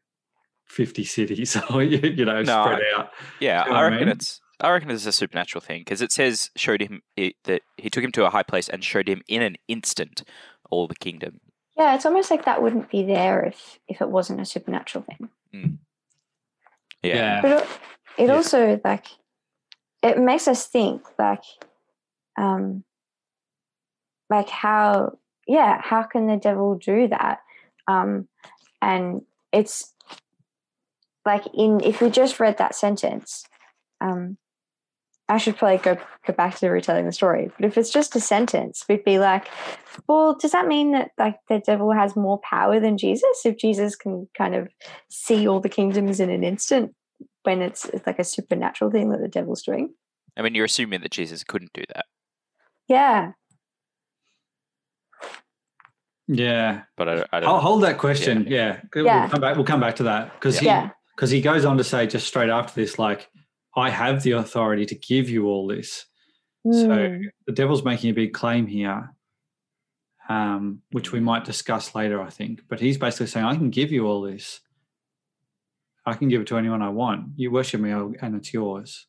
50 0.65 1.03
cities 1.03 1.57
or, 1.69 1.83
you 1.83 1.99
you 2.09 2.25
know, 2.25 2.41
No, 2.41 2.63
spread 2.63 2.81
out? 2.95 3.11
Yeah, 3.39 3.63
See 3.63 3.69
what 3.69 3.77
I 3.77 3.79
I 3.79 3.83
reckon 3.89 4.07
mean? 4.07 4.09
it's. 4.09 4.41
I 4.61 4.71
reckon 4.71 4.89
it's 4.89 5.05
a 5.05 5.11
supernatural 5.11 5.61
thing 5.61 5.81
because 5.81 6.01
it 6.01 6.13
says 6.13 6.49
showed 6.55 6.81
him 6.81 7.01
it, 7.17 7.35
that 7.43 7.61
he 7.75 7.89
took 7.89 8.03
him 8.05 8.13
to 8.13 8.25
a 8.25 8.29
high 8.29 8.43
place 8.43 8.69
and 8.69 8.81
showed 8.81 9.09
him 9.09 9.21
in 9.27 9.41
an 9.41 9.57
instant 9.67 10.23
all 10.69 10.87
the 10.87 10.95
kingdom. 10.95 11.41
Yeah, 11.77 11.93
it's 11.93 12.05
almost 12.05 12.31
like 12.31 12.45
that 12.45 12.61
wouldn't 12.61 12.89
be 12.89 13.03
there 13.03 13.43
if 13.43 13.79
if 13.89 13.99
it 14.01 14.09
wasn't 14.09 14.39
a 14.39 14.45
supernatural 14.45 15.03
thing. 15.03 15.79
Yeah, 17.03 17.41
But 17.41 17.51
it, 17.51 17.67
it 18.17 18.29
Yeah. 18.29 18.35
also 18.35 18.79
like 18.83 19.07
it 20.01 20.17
makes 20.19 20.47
us 20.47 20.67
think 20.67 21.03
like 21.19 21.43
um 22.37 22.85
like 24.29 24.49
how 24.49 25.17
yeah, 25.47 25.81
how 25.81 26.03
can 26.03 26.27
the 26.27 26.37
devil 26.37 26.75
do 26.75 27.09
that? 27.09 27.39
Um 27.87 28.29
and 28.81 29.23
it's 29.51 29.93
like 31.25 31.43
in 31.53 31.81
if 31.81 32.01
we 32.01 32.09
just 32.09 32.39
read 32.39 32.57
that 32.57 32.75
sentence, 32.75 33.43
um 34.01 34.37
I 35.27 35.37
should 35.37 35.57
probably 35.57 35.77
go 35.79 35.97
go 36.27 36.33
back 36.33 36.55
to 36.57 36.69
retelling 36.69 37.05
the 37.05 37.11
story. 37.11 37.49
But 37.57 37.65
if 37.65 37.77
it's 37.79 37.89
just 37.89 38.15
a 38.15 38.19
sentence, 38.19 38.85
we'd 38.87 39.03
be 39.03 39.17
like, 39.17 39.47
well, 40.07 40.35
does 40.39 40.51
that 40.51 40.67
mean 40.67 40.91
that 40.91 41.11
like 41.17 41.37
the 41.49 41.59
devil 41.59 41.91
has 41.91 42.15
more 42.15 42.39
power 42.39 42.79
than 42.79 42.97
Jesus? 42.97 43.43
If 43.43 43.57
Jesus 43.57 43.95
can 43.95 44.27
kind 44.37 44.53
of 44.53 44.69
see 45.09 45.47
all 45.47 45.59
the 45.59 45.69
kingdoms 45.69 46.19
in 46.19 46.29
an 46.29 46.43
instant, 46.43 46.93
when 47.41 47.63
it's, 47.63 47.85
it's 47.85 48.05
like 48.05 48.19
a 48.19 48.23
supernatural 48.23 48.91
thing 48.91 49.09
that 49.09 49.19
the 49.21 49.27
devil's 49.27 49.63
doing. 49.63 49.95
I 50.37 50.43
mean 50.43 50.53
you're 50.53 50.65
assuming 50.65 51.01
that 51.01 51.11
Jesus 51.11 51.43
couldn't 51.43 51.73
do 51.73 51.83
that, 51.95 52.05
Yeah, 52.87 53.31
Yeah. 56.27 56.81
but 56.97 57.07
I, 57.09 57.25
I 57.31 57.39
don't. 57.39 57.49
I'll 57.49 57.55
know. 57.55 57.59
hold 57.61 57.83
that 57.83 57.97
question. 57.97 58.45
Yeah. 58.47 58.81
yeah, 58.95 59.21
We'll 59.21 59.29
come 59.29 59.41
back. 59.41 59.55
We'll 59.55 59.65
come 59.65 59.79
back 59.79 59.95
to 59.97 60.03
that 60.03 60.33
because 60.33 60.59
he 60.59 60.65
yeah, 60.65 60.89
because 61.15 61.31
he 61.31 61.41
goes 61.41 61.65
on 61.65 61.77
to 61.77 61.83
say 61.83 62.07
just 62.07 62.27
straight 62.27 62.49
after 62.49 62.73
this, 62.79 62.99
like, 62.99 63.29
I 63.75 63.89
have 63.89 64.23
the 64.23 64.31
authority 64.31 64.85
to 64.87 64.95
give 64.95 65.29
you 65.29 65.47
all 65.47 65.67
this. 65.67 66.05
So 66.71 66.87
Mm. 66.87 67.29
the 67.45 67.53
devil's 67.53 67.83
making 67.83 68.09
a 68.09 68.13
big 68.13 68.33
claim 68.33 68.65
here, 68.67 69.13
um, 70.27 70.81
which 70.91 71.11
we 71.11 71.19
might 71.19 71.45
discuss 71.45 71.93
later, 71.93 72.19
I 72.21 72.29
think. 72.29 72.63
But 72.67 72.79
he's 72.79 72.97
basically 72.97 73.27
saying, 73.27 73.45
I 73.45 73.55
can 73.55 73.69
give 73.69 73.91
you 73.91 74.07
all 74.07 74.21
this. 74.21 74.61
I 76.05 76.13
can 76.15 76.27
give 76.29 76.41
it 76.41 76.47
to 76.47 76.57
anyone 76.57 76.81
I 76.81 76.89
want. 76.89 77.33
You 77.35 77.51
worship 77.51 77.81
me, 77.81 77.91
and 77.91 78.35
it's 78.35 78.53
yours. 78.53 79.07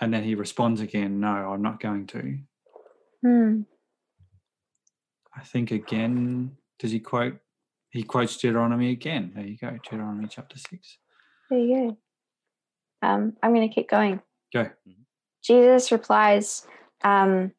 And 0.00 0.12
then 0.12 0.24
he 0.24 0.34
responds 0.34 0.80
again, 0.80 1.20
No, 1.20 1.28
I'm 1.28 1.62
not 1.62 1.80
going 1.80 2.06
to. 2.08 2.38
Mm. 3.24 3.66
I 5.34 5.40
think 5.42 5.70
again, 5.70 6.56
does 6.78 6.90
he 6.92 7.00
quote? 7.00 7.38
He 7.96 8.02
quotes 8.02 8.36
Deuteronomy 8.36 8.90
again. 8.90 9.32
There 9.34 9.46
you 9.46 9.56
go, 9.56 9.70
Deuteronomy 9.70 10.28
chapter 10.28 10.58
six. 10.58 10.98
there 11.48 11.58
you 11.58 11.96
go. 13.02 13.08
Um, 13.08 13.36
I'm 13.42 13.54
going 13.54 13.66
to 13.66 13.74
keep 13.74 13.88
going. 13.88 14.20
Go. 14.52 14.68
Jesus 15.42 15.90
replies, 15.90 16.66
um, 17.02 17.52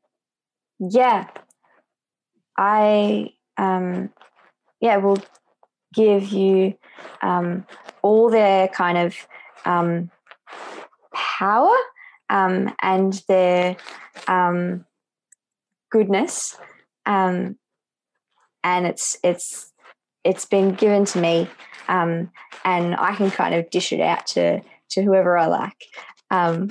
"Yeah, 0.80 1.26
I 2.56 3.32
um, 3.58 4.12
yeah 4.80 4.98
will 4.98 5.18
give 5.96 6.28
you 6.28 6.78
um, 7.24 7.66
all 8.04 8.30
their 8.30 8.68
kind 8.68 9.00
of 9.00 9.16
um, 9.66 10.12
power 11.12 11.76
um, 12.30 12.76
and 12.84 13.24
their 13.28 13.76
um, 14.28 14.86
goodness, 15.90 16.58
um, 17.08 17.58
and 18.64 18.86
it's 18.86 19.18
it's 19.24 19.74
it's 20.28 20.46
been 20.46 20.74
given 20.74 21.06
to 21.06 21.20
me, 21.20 21.50
um, 21.88 22.30
and 22.66 22.96
I 22.96 23.16
can 23.16 23.32
kind 23.32 23.56
of 23.56 23.70
dish 23.70 23.94
it 23.94 24.02
out 24.02 24.28
to 24.28 24.62
to 24.90 25.02
whoever 25.02 25.38
I 25.38 25.48
like." 25.48 25.86
Um, 26.30 26.70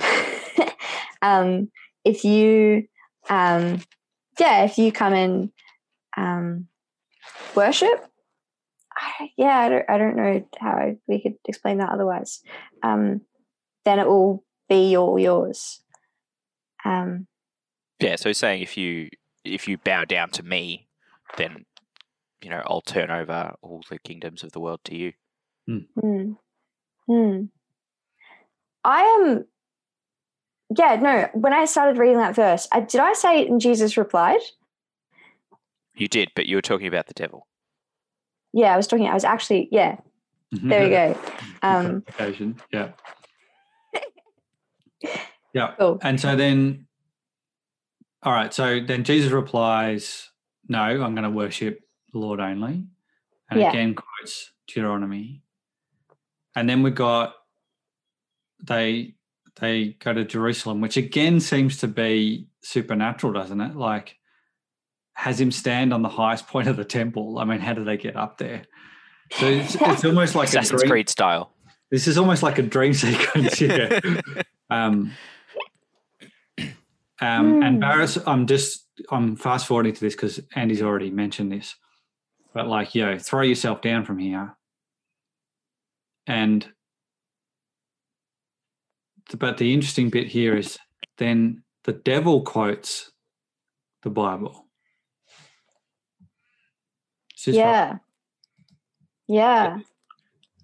um, 1.21 1.71
if 2.05 2.23
you, 2.23 2.87
um, 3.29 3.81
yeah, 4.39 4.63
if 4.63 4.77
you 4.77 4.91
come 4.91 5.13
and 5.13 5.51
um, 6.15 6.67
worship, 7.55 8.05
I, 8.95 9.31
yeah, 9.37 9.57
I 9.57 9.69
don't, 9.69 9.89
I 9.89 9.97
don't 9.97 10.15
know 10.15 10.47
how 10.59 10.95
we 11.07 11.21
could 11.21 11.35
explain 11.47 11.79
that 11.79 11.89
otherwise. 11.89 12.41
Um, 12.83 13.21
then 13.85 13.99
it 13.99 14.07
will 14.07 14.43
be 14.69 14.95
all 14.95 15.17
yours. 15.17 15.81
Um, 16.85 17.27
Yeah, 17.99 18.15
so 18.17 18.31
saying 18.33 18.61
if 18.61 18.77
you 18.77 19.09
if 19.43 19.67
you 19.67 19.77
bow 19.77 20.05
down 20.05 20.29
to 20.31 20.43
me, 20.43 20.87
then 21.37 21.65
you 22.43 22.49
know 22.49 22.61
I'll 22.65 22.81
turn 22.81 23.11
over 23.11 23.53
all 23.61 23.83
the 23.89 23.99
kingdoms 23.99 24.43
of 24.43 24.51
the 24.51 24.59
world 24.59 24.81
to 24.85 24.95
you. 24.95 25.13
hmm. 25.67 26.31
Hmm. 27.07 27.43
I 28.83 29.01
am. 29.01 29.45
Yeah, 30.77 30.95
no. 30.95 31.29
When 31.33 31.53
I 31.53 31.65
started 31.65 31.97
reading 31.97 32.17
that 32.17 32.35
verse, 32.35 32.67
I, 32.71 32.81
did 32.81 32.99
I 32.99 33.13
say 33.13 33.41
it 33.41 33.49
and 33.49 33.61
Jesus 33.61 33.97
replied? 33.97 34.41
You 35.95 36.07
did, 36.07 36.29
but 36.35 36.45
you 36.45 36.57
were 36.57 36.61
talking 36.61 36.87
about 36.87 37.07
the 37.07 37.13
devil. 37.13 37.47
Yeah, 38.53 38.73
I 38.73 38.77
was 38.77 38.87
talking. 38.87 39.07
I 39.07 39.13
was 39.13 39.23
actually. 39.23 39.69
Yeah, 39.71 39.97
there 40.51 40.83
we 40.83 40.89
go. 40.89 41.19
Um, 41.63 42.03
Clarification. 42.07 42.61
Yeah. 42.71 42.91
Yeah. 45.53 45.73
Cool. 45.79 45.97
And 46.03 46.19
so 46.19 46.35
then, 46.35 46.85
all 48.21 48.33
right. 48.33 48.53
So 48.53 48.79
then 48.79 49.03
Jesus 49.03 49.31
replies, 49.31 50.29
No, 50.67 50.79
I'm 50.79 51.15
going 51.15 51.23
to 51.23 51.31
worship 51.31 51.79
the 51.79 51.86
Lord 52.17 52.39
only. 52.39 52.85
And 53.49 53.59
Yeah. 53.59 53.69
again 53.69 53.95
quotes 53.95 54.51
Deuteronomy. 54.67 55.41
And 56.55 56.67
then 56.69 56.83
we 56.83 56.91
got 56.91 57.35
they 58.63 59.15
they 59.59 59.95
go 59.99 60.13
to 60.13 60.23
Jerusalem, 60.25 60.81
which 60.81 60.97
again 60.97 61.39
seems 61.39 61.77
to 61.77 61.87
be 61.87 62.47
supernatural, 62.61 63.33
doesn't 63.33 63.61
it? 63.61 63.75
Like 63.75 64.17
has 65.13 65.39
him 65.39 65.51
stand 65.51 65.93
on 65.93 66.01
the 66.01 66.09
highest 66.09 66.47
point 66.53 66.67
of 66.67 66.77
the 66.77 66.85
temple. 66.85 67.39
I 67.39 67.45
mean, 67.45 67.59
how 67.59 67.73
do 67.73 67.83
they 67.83 67.97
get 67.97 68.15
up 68.15 68.37
there? 68.37 68.63
So 69.31 69.45
it's, 69.47 69.75
it's 69.75 70.05
almost 70.05 70.35
like 70.35 70.47
a 70.47 70.59
Assassin's 70.59 70.81
dream. 70.81 70.91
Creed 70.91 71.09
style. 71.09 71.51
This 71.91 72.07
is 72.07 72.17
almost 72.17 72.43
like 72.43 72.57
a 72.59 72.63
dream 72.63 72.93
sequence. 73.05 73.59
Yeah. 73.61 73.99
um, 74.69 75.11
um, 77.19 77.63
and 77.63 77.75
Hmm. 77.75 77.79
Barris, 77.79 78.17
I'm 78.27 78.45
just 78.47 78.85
I'm 79.11 79.35
fast 79.35 79.67
forwarding 79.67 79.93
to 79.93 79.99
this 79.99 80.15
because 80.15 80.39
Andy's 80.55 80.81
already 80.81 81.09
mentioned 81.09 81.51
this, 81.51 81.75
but 82.57 82.67
like, 82.67 82.95
yo, 82.95 83.19
throw 83.19 83.43
yourself 83.43 83.81
down 83.81 84.03
from 84.03 84.17
here, 84.17 84.57
and 86.25 86.67
but 89.37 89.59
the 89.59 89.75
interesting 89.75 90.09
bit 90.09 90.25
here 90.25 90.57
is 90.57 90.79
then 91.19 91.61
the 91.83 91.93
devil 91.93 92.41
quotes 92.41 93.11
the 94.01 94.09
Bible. 94.09 94.65
Is 97.37 97.45
this 97.45 97.57
right? 97.57 97.61
yeah, 97.61 97.97
yeah. 99.27 99.77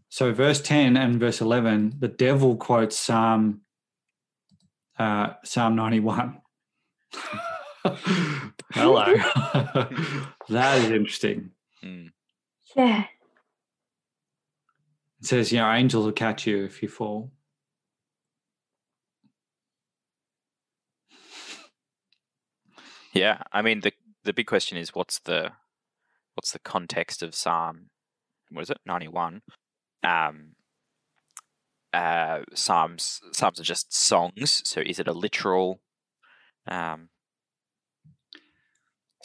So 0.10 0.34
verse 0.34 0.62
10 0.62 0.98
and 0.98 1.20
verse 1.20 1.42
11, 1.42 1.98
the 2.00 2.08
devil 2.08 2.56
quotes 2.56 2.98
Psalm 2.98 3.62
uh, 4.98 5.34
Psalm 5.44 5.76
91. 5.76 6.42
Hello. 8.72 9.06
that 10.50 10.80
is 10.80 10.90
interesting. 10.90 11.52
Mm. 11.84 12.12
Yeah. 12.76 13.04
It 15.20 15.26
says, 15.28 15.52
you 15.52 15.60
know, 15.60 15.72
angels 15.72 16.06
will 16.06 16.12
catch 16.12 16.48
you 16.48 16.64
if 16.66 16.82
you 16.82 16.90
fall. 16.90 17.32
Yeah, 23.14 23.44
I 23.52 23.62
mean 23.62 23.82
the 23.82 23.94
the 24.24 24.34
big 24.34 24.48
question 24.48 24.78
is 24.78 24.96
what's 24.96 25.20
the 25.20 25.52
what's 26.34 26.52
the 26.52 26.60
context 26.60 27.22
of 27.22 27.36
Psalm 27.36 27.90
what 28.54 28.64
is 28.64 28.70
it 28.70 28.80
ninety 28.86 29.08
one? 29.08 29.42
Um, 30.04 30.56
uh, 31.94 32.42
psalms 32.54 33.22
psalms 33.32 33.60
are 33.60 33.64
just 33.64 33.96
songs, 33.96 34.62
so 34.66 34.82
is 34.82 35.00
it 35.00 35.08
a 35.08 35.14
literal 35.14 35.82
um, 36.68 37.10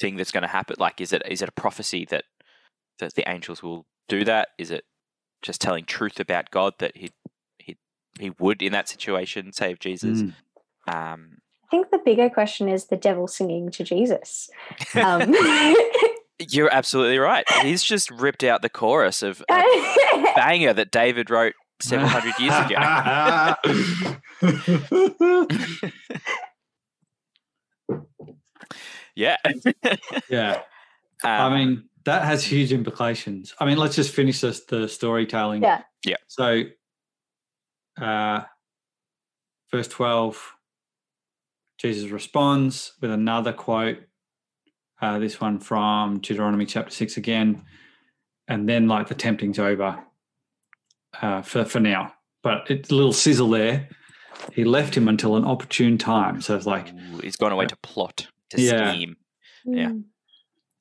thing 0.01 0.17
that's 0.17 0.31
going 0.33 0.43
to 0.43 0.49
happen? 0.49 0.77
Like, 0.79 1.01
is 1.01 1.13
it 1.13 1.23
is 1.29 1.43
it 1.43 1.49
a 1.49 1.53
prophecy 1.53 2.07
that 2.11 2.25
that 2.99 3.15
the 3.15 3.29
angels 3.29 3.63
will 3.63 3.87
do 4.09 4.25
that? 4.25 4.49
Is 4.59 4.71
it 4.71 4.85
just 5.43 5.61
telling 5.61 5.85
truth 5.85 6.19
about 6.21 6.51
God 6.51 6.75
that 6.79 6.97
he 6.97 7.11
he 7.59 7.77
he 8.19 8.31
would 8.39 8.63
in 8.63 8.73
that 8.73 8.89
situation 8.89 9.53
save 9.53 9.79
Jesus? 9.79 10.23
Mm. 10.23 10.33
Um, 10.89 11.39
I 11.65 11.71
think 11.71 11.91
the 11.91 11.99
bigger 11.99 12.31
question 12.31 12.69
is 12.69 12.87
the 12.87 12.97
devil 12.97 13.29
singing 13.29 13.71
to 13.73 13.85
Jesus. 13.85 14.49
Um, 14.95 15.35
You're 16.51 16.73
absolutely 16.73 17.19
right. 17.19 17.45
He's 17.63 17.83
just 17.83 18.11
ripped 18.11 18.45
out 18.45 18.63
the 18.63 18.69
chorus 18.69 19.23
of 19.23 19.43
a 19.51 19.63
banger 20.37 20.73
that 20.73 20.91
David 20.91 21.31
wrote 21.31 21.55
several 21.81 22.09
hundred 22.09 22.39
years 22.39 22.55
ago. 22.55 22.77
yeah. 29.17 29.37
yeah. 30.31 30.63
Um, 31.25 31.31
I 31.31 31.57
mean, 31.57 31.89
that 32.09 32.25
has 32.25 32.43
huge 32.43 32.73
implications. 32.73 33.55
I 33.61 33.67
mean, 33.67 33.77
let's 33.77 33.95
just 33.95 34.15
finish 34.15 34.41
this, 34.41 34.65
the 34.65 34.89
storytelling. 34.89 35.63
Yeah. 35.63 35.83
Yeah. 36.07 36.17
So, 36.27 36.63
uh, 38.01 38.41
verse 39.71 39.89
12, 39.89 40.55
Jesus 41.79 42.11
responds 42.11 42.95
with 43.03 43.11
another 43.11 43.53
quote. 43.53 43.99
Uh, 45.03 45.19
this 45.19 45.39
one 45.39 45.61
from 45.61 46.19
Deuteronomy 46.21 46.65
chapter 46.65 46.91
6 46.91 47.19
again. 47.19 47.63
And 48.49 48.67
then, 48.67 48.89
like, 48.89 49.09
the 49.09 49.15
tempting's 49.15 49.59
over 49.59 50.03
uh, 51.21 51.43
for, 51.43 51.67
for 51.67 51.79
now. 51.79 52.15
But 52.43 52.71
it's 52.71 52.91
a 52.91 52.95
little 52.95 53.13
sizzle 53.13 53.51
there. 53.51 53.89
He 54.55 54.65
left 54.65 54.97
him 54.97 55.09
until 55.09 55.37
an 55.37 55.45
opportune 55.45 55.99
time. 55.99 56.41
So 56.41 56.57
it's 56.57 56.65
like, 56.65 56.89
ooh, 56.89 57.19
he's 57.19 57.37
gone 57.37 57.53
away 57.53 57.67
to 57.67 57.77
plot, 57.77 58.29
to 58.51 58.63
Yeah. 58.63 58.93
scheme. 58.93 59.17
Yeah. 59.67 59.93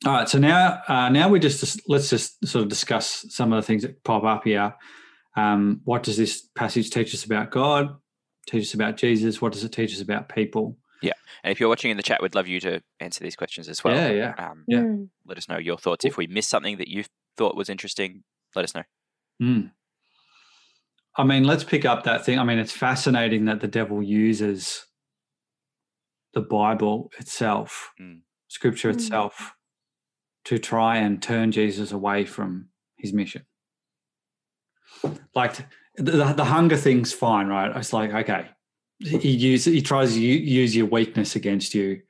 All 0.05 0.13
right, 0.13 0.29
so 0.29 0.37
now 0.37 0.81
uh, 0.87 1.09
now 1.09 1.27
we 1.29 1.39
just 1.39 1.81
let's 1.89 2.09
just 2.09 2.45
sort 2.47 2.63
of 2.63 2.69
discuss 2.69 3.25
some 3.29 3.51
of 3.51 3.57
the 3.61 3.65
things 3.65 3.81
that 3.81 4.03
pop 4.03 4.23
up 4.23 4.43
here. 4.43 4.75
Um, 5.35 5.81
what 5.85 6.03
does 6.03 6.17
this 6.17 6.47
passage 6.55 6.89
teach 6.91 7.13
us 7.13 7.23
about 7.25 7.51
God? 7.51 7.95
Teach 8.47 8.63
us 8.63 8.73
about 8.73 8.97
Jesus? 8.97 9.41
What 9.41 9.53
does 9.53 9.63
it 9.63 9.71
teach 9.71 9.93
us 9.93 10.01
about 10.01 10.29
people? 10.29 10.77
Yeah, 11.01 11.13
and 11.43 11.51
if 11.51 11.59
you're 11.59 11.69
watching 11.69 11.91
in 11.91 11.97
the 11.97 12.03
chat, 12.03 12.21
we'd 12.21 12.35
love 12.35 12.47
you 12.47 12.59
to 12.61 12.81
answer 12.99 13.23
these 13.23 13.35
questions 13.35 13.67
as 13.69 13.83
well. 13.83 13.95
yeah, 13.95 14.09
yeah. 14.09 14.33
Um, 14.49 14.63
Yeah. 14.67 14.79
Mm. 14.79 15.09
let 15.25 15.37
us 15.37 15.49
know 15.49 15.57
your 15.57 15.77
thoughts. 15.77 16.05
If 16.05 16.17
we 16.17 16.25
missed 16.27 16.49
something 16.49 16.77
that 16.77 16.87
you 16.87 17.03
thought 17.35 17.55
was 17.55 17.69
interesting, 17.69 18.23
let 18.55 18.63
us 18.65 18.73
know. 18.73 18.83
Mm. 19.41 19.71
I 21.15 21.23
mean, 21.23 21.43
let's 21.43 21.63
pick 21.63 21.85
up 21.85 22.03
that 22.03 22.23
thing. 22.25 22.39
I 22.39 22.43
mean, 22.43 22.57
it's 22.59 22.71
fascinating 22.71 23.45
that 23.45 23.59
the 23.61 23.67
devil 23.67 24.01
uses 24.01 24.85
the 26.33 26.41
Bible 26.41 27.11
itself, 27.19 27.91
Mm. 27.99 28.21
Scripture 28.47 28.89
Mm. 28.91 28.95
itself, 28.95 29.53
to 30.47 30.57
try 30.57 30.95
and 30.97 31.21
turn 31.21 31.51
Jesus 31.51 31.91
away 31.91 32.23
from 32.23 32.69
his 32.97 33.11
mission. 33.11 33.45
Like 35.35 35.57
the, 35.95 36.33
the 36.33 36.45
hunger 36.45 36.77
thing's 36.77 37.11
fine, 37.11 37.47
right? 37.47 37.75
It's 37.75 37.91
like 37.91 38.13
okay, 38.13 38.47
he 38.99 39.29
use 39.29 39.65
he 39.65 39.81
tries 39.81 40.13
to 40.13 40.21
use 40.21 40.73
your 40.73 40.85
weakness 40.85 41.35
against 41.35 41.75
you. 41.75 42.01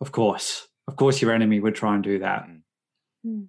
Of 0.00 0.10
course, 0.10 0.66
of 0.88 0.96
course, 0.96 1.20
your 1.20 1.32
enemy 1.32 1.60
would 1.60 1.74
try 1.74 1.94
and 1.94 2.02
do 2.02 2.18
that. 2.20 2.48
Mm. 3.26 3.48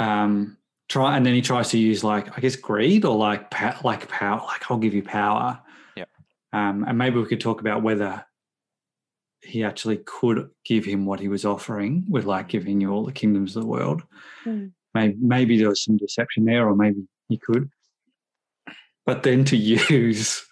Um, 0.00 0.56
try 0.88 1.16
and 1.16 1.24
then 1.24 1.34
he 1.34 1.42
tries 1.42 1.70
to 1.70 1.78
use 1.78 2.02
like 2.02 2.36
I 2.36 2.40
guess 2.40 2.56
greed 2.56 3.04
or 3.04 3.16
like 3.16 3.52
like 3.84 4.08
power, 4.08 4.42
like 4.44 4.68
I'll 4.68 4.78
give 4.78 4.94
you 4.94 5.04
power. 5.04 5.60
Yeah. 5.96 6.06
Um, 6.52 6.84
and 6.88 6.98
maybe 6.98 7.20
we 7.20 7.26
could 7.26 7.40
talk 7.40 7.60
about 7.60 7.84
whether 7.84 8.26
he 9.46 9.64
actually 9.64 9.98
could 9.98 10.50
give 10.64 10.84
him 10.84 11.06
what 11.06 11.20
he 11.20 11.28
was 11.28 11.44
offering 11.44 12.04
with 12.08 12.24
like 12.24 12.48
giving 12.48 12.80
you 12.80 12.90
all 12.90 13.04
the 13.04 13.12
kingdoms 13.12 13.56
of 13.56 13.62
the 13.62 13.68
world. 13.68 14.02
Mm. 14.44 14.72
Maybe, 14.94 15.16
maybe 15.20 15.58
there 15.58 15.68
was 15.68 15.82
some 15.82 15.96
deception 15.96 16.44
there, 16.44 16.68
or 16.68 16.74
maybe 16.74 17.06
he 17.28 17.38
could. 17.38 17.70
But 19.04 19.22
then 19.22 19.44
to 19.46 19.56
use, 19.90 20.44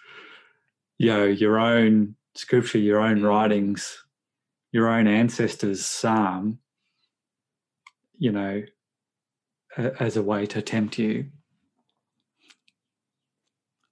you 0.99 1.09
know, 1.09 1.25
your 1.25 1.59
own 1.59 2.17
scripture, 2.35 2.79
your 2.79 3.01
own 3.01 3.21
Mm. 3.21 3.29
writings, 3.29 4.05
your 4.73 4.89
own 4.89 5.07
ancestors' 5.07 5.87
psalm, 5.87 6.59
you 8.19 8.33
know, 8.33 8.63
as 9.77 10.17
a 10.17 10.23
way 10.23 10.47
to 10.47 10.63
tempt 10.63 10.99
you. 10.99 11.31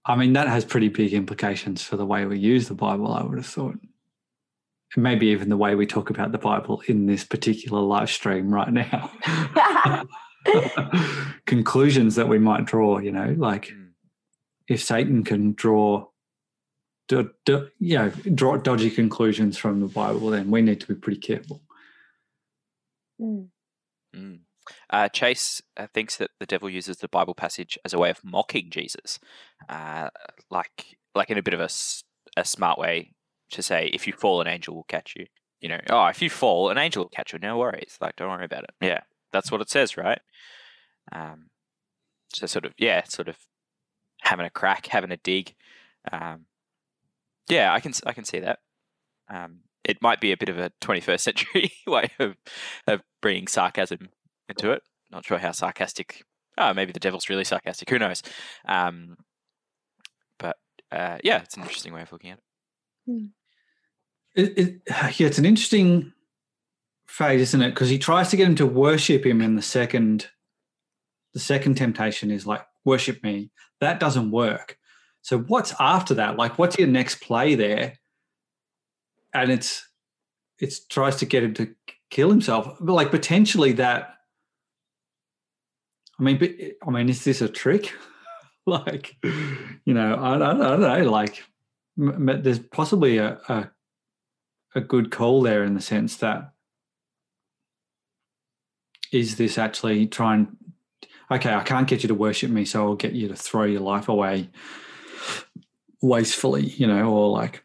I 0.05 0.17
mean, 0.17 0.33
that 0.33 0.49
has 0.49 0.65
pretty 0.65 0.89
big 0.89 1.15
implications 1.15 1.83
for 1.83 1.97
the 1.97 2.07
way 2.07 2.25
we 2.27 2.39
use 2.39 2.67
the 2.69 2.75
Bible, 2.75 3.13
I 3.13 3.23
would 3.23 3.39
have 3.39 3.47
thought. 3.47 3.79
And 4.95 5.03
maybe 5.03 5.27
even 5.29 5.49
the 5.49 5.57
way 5.57 5.75
we 5.75 5.87
talk 5.87 6.11
about 6.11 6.33
the 6.33 6.39
Bible 6.39 6.83
in 6.87 7.07
this 7.07 7.25
particular 7.25 7.81
live 7.81 8.11
stream 8.11 8.53
right 8.53 8.73
now. 8.73 9.11
Conclusions 11.47 12.17
that 12.17 12.29
we 12.29 12.39
might 12.39 12.65
draw, 12.65 12.99
you 12.99 13.13
know, 13.13 13.35
like 13.39 13.69
Mm. 13.69 13.93
if 14.69 14.83
Satan 14.83 15.25
can 15.25 15.53
draw, 15.55 16.07
do, 17.09 17.31
do, 17.45 17.69
you 17.79 17.99
know, 17.99 18.11
draw 18.35 18.57
dodgy 18.57 18.91
conclusions 18.91 19.57
from 19.57 19.81
the 19.81 19.87
Bible, 19.87 20.31
then 20.31 20.51
we 20.51 20.63
need 20.63 20.81
to 20.81 20.87
be 20.89 20.95
pretty 20.95 21.21
careful. 21.21 21.63
Mm. 23.21 23.49
Mm. 24.15 24.41
Uh, 24.91 25.09
Chase 25.09 25.63
uh, 25.77 25.87
thinks 25.93 26.17
that 26.17 26.31
the 26.39 26.47
devil 26.47 26.69
uses 26.69 26.99
the 26.99 27.09
Bible 27.09 27.35
passage 27.35 27.79
as 27.85 27.93
a 27.93 27.99
way 27.99 28.11
of 28.11 28.23
mocking 28.25 28.71
Jesus, 28.71 29.19
uh, 29.69 30.11
like 30.51 30.99
like 31.15 31.31
in 31.31 31.39
a 31.39 31.43
bit 31.43 31.55
of 31.55 31.61
a, 31.61 31.69
a 32.37 32.45
smart 32.45 32.79
way 32.79 33.13
to 33.53 33.63
say, 33.63 33.91
if 33.93 34.07
you 34.07 34.13
fall, 34.13 34.41
an 34.41 34.49
angel 34.49 34.75
will 34.75 34.85
catch 34.85 35.15
you. 35.17 35.27
You 35.61 35.69
know, 35.69 35.81
oh, 35.91 36.07
if 36.07 36.21
you 36.21 36.29
fall, 36.29 36.71
an 36.71 36.79
angel 36.79 37.05
will 37.05 37.11
catch 37.11 37.33
you. 37.33 37.39
No 37.39 37.57
worries, 37.57 37.97
like 38.01 38.17
don't 38.17 38.31
worry 38.31 38.45
about 38.45 38.65
it. 38.65 38.71
Yeah, 38.81 39.01
that's 39.33 39.53
what 39.53 39.61
it 39.61 39.71
says, 39.71 39.97
right? 39.97 40.21
Um, 41.13 41.51
so 42.33 42.47
sort 42.47 42.65
of, 42.65 42.73
yeah, 42.79 43.05
sort 43.05 43.29
of 43.29 43.37
having 44.23 44.47
a 44.47 44.51
crack, 44.51 44.87
having 44.87 45.13
a 45.13 45.17
dig. 45.17 45.55
Um, 46.11 46.47
yeah, 47.49 47.73
I 47.73 47.81
can 47.81 47.93
I 48.07 48.13
can 48.13 48.25
see 48.25 48.41
that. 48.41 48.59
Um, 49.29 49.61
it 49.85 50.03
might 50.03 50.21
be 50.21 50.33
a 50.33 50.37
bit 50.37 50.49
of 50.49 50.59
a 50.59 50.71
21st 50.81 51.21
century 51.21 51.73
way 51.87 52.09
of 52.19 52.37
of 52.87 53.03
bringing 53.21 53.47
sarcasm 53.47 54.09
into 54.49 54.73
it. 54.73 54.83
Not 55.11 55.25
sure 55.25 55.39
how 55.39 55.53
sarcastic. 55.53 56.25
Oh, 56.59 56.75
maybe 56.75 56.93
the 56.93 57.01
devil's 57.01 57.29
really 57.29 57.45
sarcastic. 57.45 57.89
Who 57.91 57.99
knows? 57.99 58.23
Um, 58.67 59.17
but 60.39 60.57
uh, 60.91 61.19
yeah, 61.23 61.43
it's 61.43 61.57
an 61.57 61.63
interesting 61.63 61.93
way 61.93 62.03
of 62.03 62.13
looking 62.13 62.31
at 62.31 62.39
it. 62.39 62.45
It, 64.35 64.59
it, 64.59 64.83
yeah, 65.19 65.27
it's 65.27 65.39
an 65.39 65.45
interesting 65.45 66.13
phase, 67.07 67.41
isn't 67.41 67.63
it? 67.63 67.71
Because 67.71 67.89
he 67.89 67.99
tries 67.99 68.31
to 68.31 68.37
get 68.37 68.49
him 68.49 68.57
to 68.57 68.67
worship 68.67 69.27
him 69.27 69.41
in 69.41 69.57
the 69.57 69.63
second. 69.63 70.29
The 71.35 71.41
second 71.41 71.77
temptation 71.77 72.31
is 72.31 72.47
like 72.47 72.63
worship 72.85 73.23
me. 73.23 73.51
That 73.81 74.01
doesn't 74.01 74.31
work. 74.31 74.79
So 75.23 75.39
what's 75.39 75.75
after 75.79 76.15
that? 76.15 76.37
Like, 76.37 76.59
what's 76.59 76.79
your 76.79 76.89
next 76.89 77.21
play 77.21 77.55
there? 77.55 77.95
And 79.33 79.51
it's 79.51 79.89
it's 80.59 80.85
tries 80.85 81.17
to 81.17 81.27
get 81.27 81.43
him 81.43 81.55
to 81.55 81.75
kill 82.11 82.31
himself. 82.31 82.77
But 82.81 82.93
like 82.93 83.11
potentially 83.11 83.73
that. 83.73 84.15
I 86.19 86.23
mean, 86.23 86.39
but, 86.39 86.51
I 86.87 86.91
mean, 86.91 87.09
is 87.09 87.25
this 87.25 87.41
a 87.41 87.49
trick? 87.49 87.93
like, 88.67 89.17
you 89.23 89.95
know, 89.95 90.15
I, 90.15 90.37
I, 90.37 90.51
I 90.51 90.55
don't 90.55 90.81
know. 90.81 91.11
Like, 91.11 91.43
there's 91.97 92.61
possibly 92.61 93.19
a, 93.19 93.39
a 93.49 93.71
a 94.75 94.81
good 94.81 95.11
call 95.11 95.43
there 95.43 95.65
in 95.65 95.75
the 95.75 95.81
sense 95.81 96.17
that 96.17 96.53
is 99.13 99.37
this 99.37 99.59
actually 99.59 100.07
trying 100.07 100.57
okay 101.31 101.53
i 101.53 101.63
can't 101.63 101.89
get 101.89 102.03
you 102.03 102.09
to 102.09 102.15
worship 102.15 102.51
me 102.51 102.65
so 102.65 102.87
i'll 102.87 102.95
get 102.95 103.13
you 103.13 103.29
to 103.29 103.37
throw 103.37 103.65
your 103.65 103.81
life 103.81 104.09
away 104.09 104.49
wastefully 106.01 106.63
you 106.63 106.87
know 106.87 107.11
or 107.13 107.29
like 107.31 107.63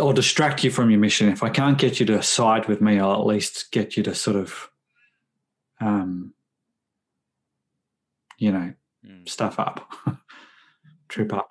i'll 0.00 0.12
distract 0.12 0.62
you 0.64 0.70
from 0.70 0.90
your 0.90 1.00
mission. 1.00 1.28
If 1.28 1.42
i 1.42 1.48
can't 1.50 1.78
get 1.78 1.98
you 2.00 2.06
to 2.06 2.22
side 2.22 2.66
with 2.66 2.80
me 2.80 2.98
i'll 2.98 3.14
at 3.20 3.26
least 3.26 3.70
get 3.72 3.96
you 3.96 4.02
to 4.04 4.14
sort 4.14 4.36
of 4.36 4.70
um 5.80 6.34
you 8.38 8.52
know 8.52 8.72
Mm. 9.06 9.28
stuff 9.28 9.60
up 9.60 9.88
trip 11.08 11.32
up 11.32 11.48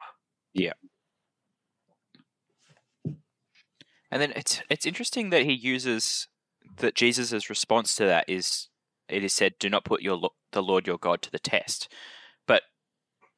And 4.16 4.22
then 4.22 4.32
it's 4.34 4.62
it's 4.70 4.86
interesting 4.86 5.30
that 5.32 5.44
he 5.44 5.52
uses 5.52 6.30
that 6.78 6.96
Jesus' 6.96 7.50
response 7.50 7.98
to 7.98 8.06
that 8.06 8.24
is 8.30 8.70
it 9.10 9.26
is 9.26 9.34
said, 9.34 9.56
"Do 9.60 9.70
not 9.70 9.84
put 9.84 10.02
your 10.02 10.16
lo- 10.16 10.36
the 10.54 10.64
Lord 10.64 10.88
your 10.88 10.98
God 10.98 11.22
to 11.24 11.32
the 11.32 11.38
test." 11.38 11.92
But 12.48 12.64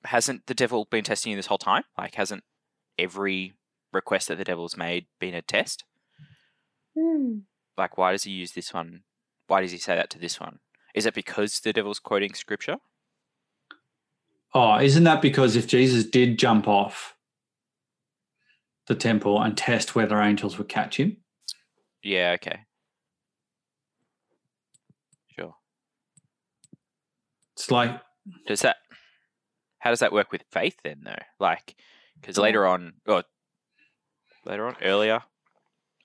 hasn't 0.03 0.45
the 0.45 0.53
devil 0.53 0.85
been 0.85 1.03
testing 1.03 1.31
you 1.31 1.35
this 1.35 1.47
whole 1.47 1.57
time? 1.57 1.81
Like, 1.97 2.13
hasn't 2.13 2.43
every 2.95 3.55
request 3.91 4.27
that 4.27 4.37
the 4.37 4.43
devil's 4.43 4.77
made 4.77 5.07
been 5.19 5.33
a 5.33 5.41
test? 5.41 5.83
Mm. 6.95 7.45
Like, 7.75 7.97
why 7.97 8.11
does 8.11 8.25
he 8.25 8.31
use 8.31 8.51
this 8.51 8.71
one? 8.71 9.01
Why 9.47 9.61
does 9.61 9.71
he 9.71 9.79
say 9.79 9.95
that 9.95 10.11
to 10.11 10.19
this 10.19 10.39
one? 10.39 10.59
Is 10.93 11.07
it 11.07 11.15
because 11.15 11.59
the 11.59 11.73
devil's 11.73 11.97
quoting 11.97 12.35
scripture? 12.35 12.77
Oh, 14.53 14.77
isn't 14.79 15.05
that 15.05 15.23
because 15.23 15.55
if 15.55 15.65
Jesus 15.65 16.03
did 16.03 16.37
jump 16.37 16.67
off 16.67 17.16
the 18.87 18.95
temple 18.95 19.41
and 19.41 19.57
test 19.57 19.95
whether 19.95 20.19
angels 20.21 20.57
would 20.57 20.69
catch 20.69 20.97
him? 20.97 21.17
Yeah. 22.03 22.31
Okay. 22.35 22.59
Sure. 25.37 25.55
It's 27.55 27.69
like, 27.71 27.99
Does 28.47 28.61
that? 28.61 28.77
How 29.79 29.89
does 29.91 29.99
that 29.99 30.13
work 30.13 30.31
with 30.31 30.43
faith 30.51 30.77
then, 30.83 31.01
though? 31.03 31.15
Like, 31.39 31.75
because 32.19 32.37
later 32.37 32.65
on, 32.65 32.93
or 33.05 33.23
later 34.45 34.67
on, 34.67 34.75
earlier, 34.81 35.21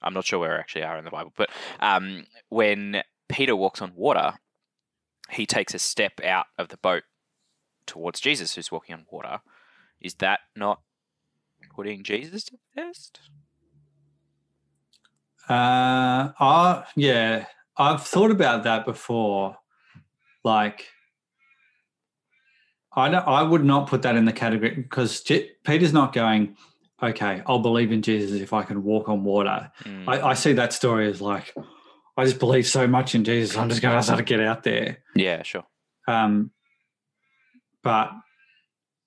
I'm 0.03 0.15
not 0.15 0.25
sure 0.25 0.39
where 0.39 0.53
we 0.53 0.59
actually 0.59 0.85
are 0.85 0.99
in 0.99 1.05
the 1.05 1.11
Bible, 1.11 1.33
but 1.37 1.51
um, 1.81 2.27
when 2.49 3.03
Peter 3.29 3.57
walks 3.57 3.81
on 3.81 3.93
water, 3.95 4.35
he 5.31 5.47
takes 5.47 5.75
a 5.75 5.79
step 5.79 6.21
out 6.23 6.47
of 6.59 6.69
the 6.69 6.77
boat 6.77 7.05
towards 7.87 8.21
Jesus 8.21 8.55
who's 8.55 8.71
walking 8.71 8.95
on 8.95 9.07
water. 9.11 9.41
Is 10.01 10.15
that 10.17 10.41
not 10.55 10.81
putting 11.75 12.03
Jesus 12.03 12.45
to 12.45 12.53
the 12.75 12.83
test? 12.83 13.21
Uh, 15.49 16.33
I, 16.39 16.85
yeah, 16.97 17.47
I've 17.77 18.03
thought 18.07 18.31
about 18.31 18.65
that 18.65 18.85
before. 18.85 19.57
Like, 20.45 20.87
I 22.95 23.09
don't, 23.09 23.27
I 23.27 23.43
would 23.43 23.65
not 23.65 23.89
put 23.89 24.03
that 24.03 24.17
in 24.17 24.25
the 24.25 24.33
category 24.33 24.75
because 24.75 25.21
J- 25.23 25.51
Peter's 25.65 25.93
not 25.93 26.13
going. 26.13 26.57
Okay, 27.03 27.43
I'll 27.47 27.59
believe 27.59 27.91
in 27.91 28.03
Jesus 28.03 28.41
if 28.41 28.53
I 28.53 28.63
can 28.63 28.85
walk 28.85 29.09
on 29.09 29.25
water. 29.25 29.73
Mm, 29.85 30.05
I, 30.07 30.29
I 30.31 30.35
see 30.35 30.53
that 30.53 30.73
story 30.73 31.09
as 31.09 31.21
like, 31.21 31.53
I 32.17 32.25
just 32.25 32.39
believe 32.39 32.67
so 32.67 32.87
much 32.87 33.17
in 33.17 33.25
Jesus. 33.25 33.57
I'm 33.57 33.69
just 33.69 33.83
going 33.83 34.01
to 34.01 34.09
have 34.09 34.19
to 34.19 34.23
get 34.23 34.41
out 34.41 34.63
there. 34.63 34.99
yeah, 35.17 35.43
sure. 35.43 35.65
Um, 36.07 36.53
but 37.83 38.13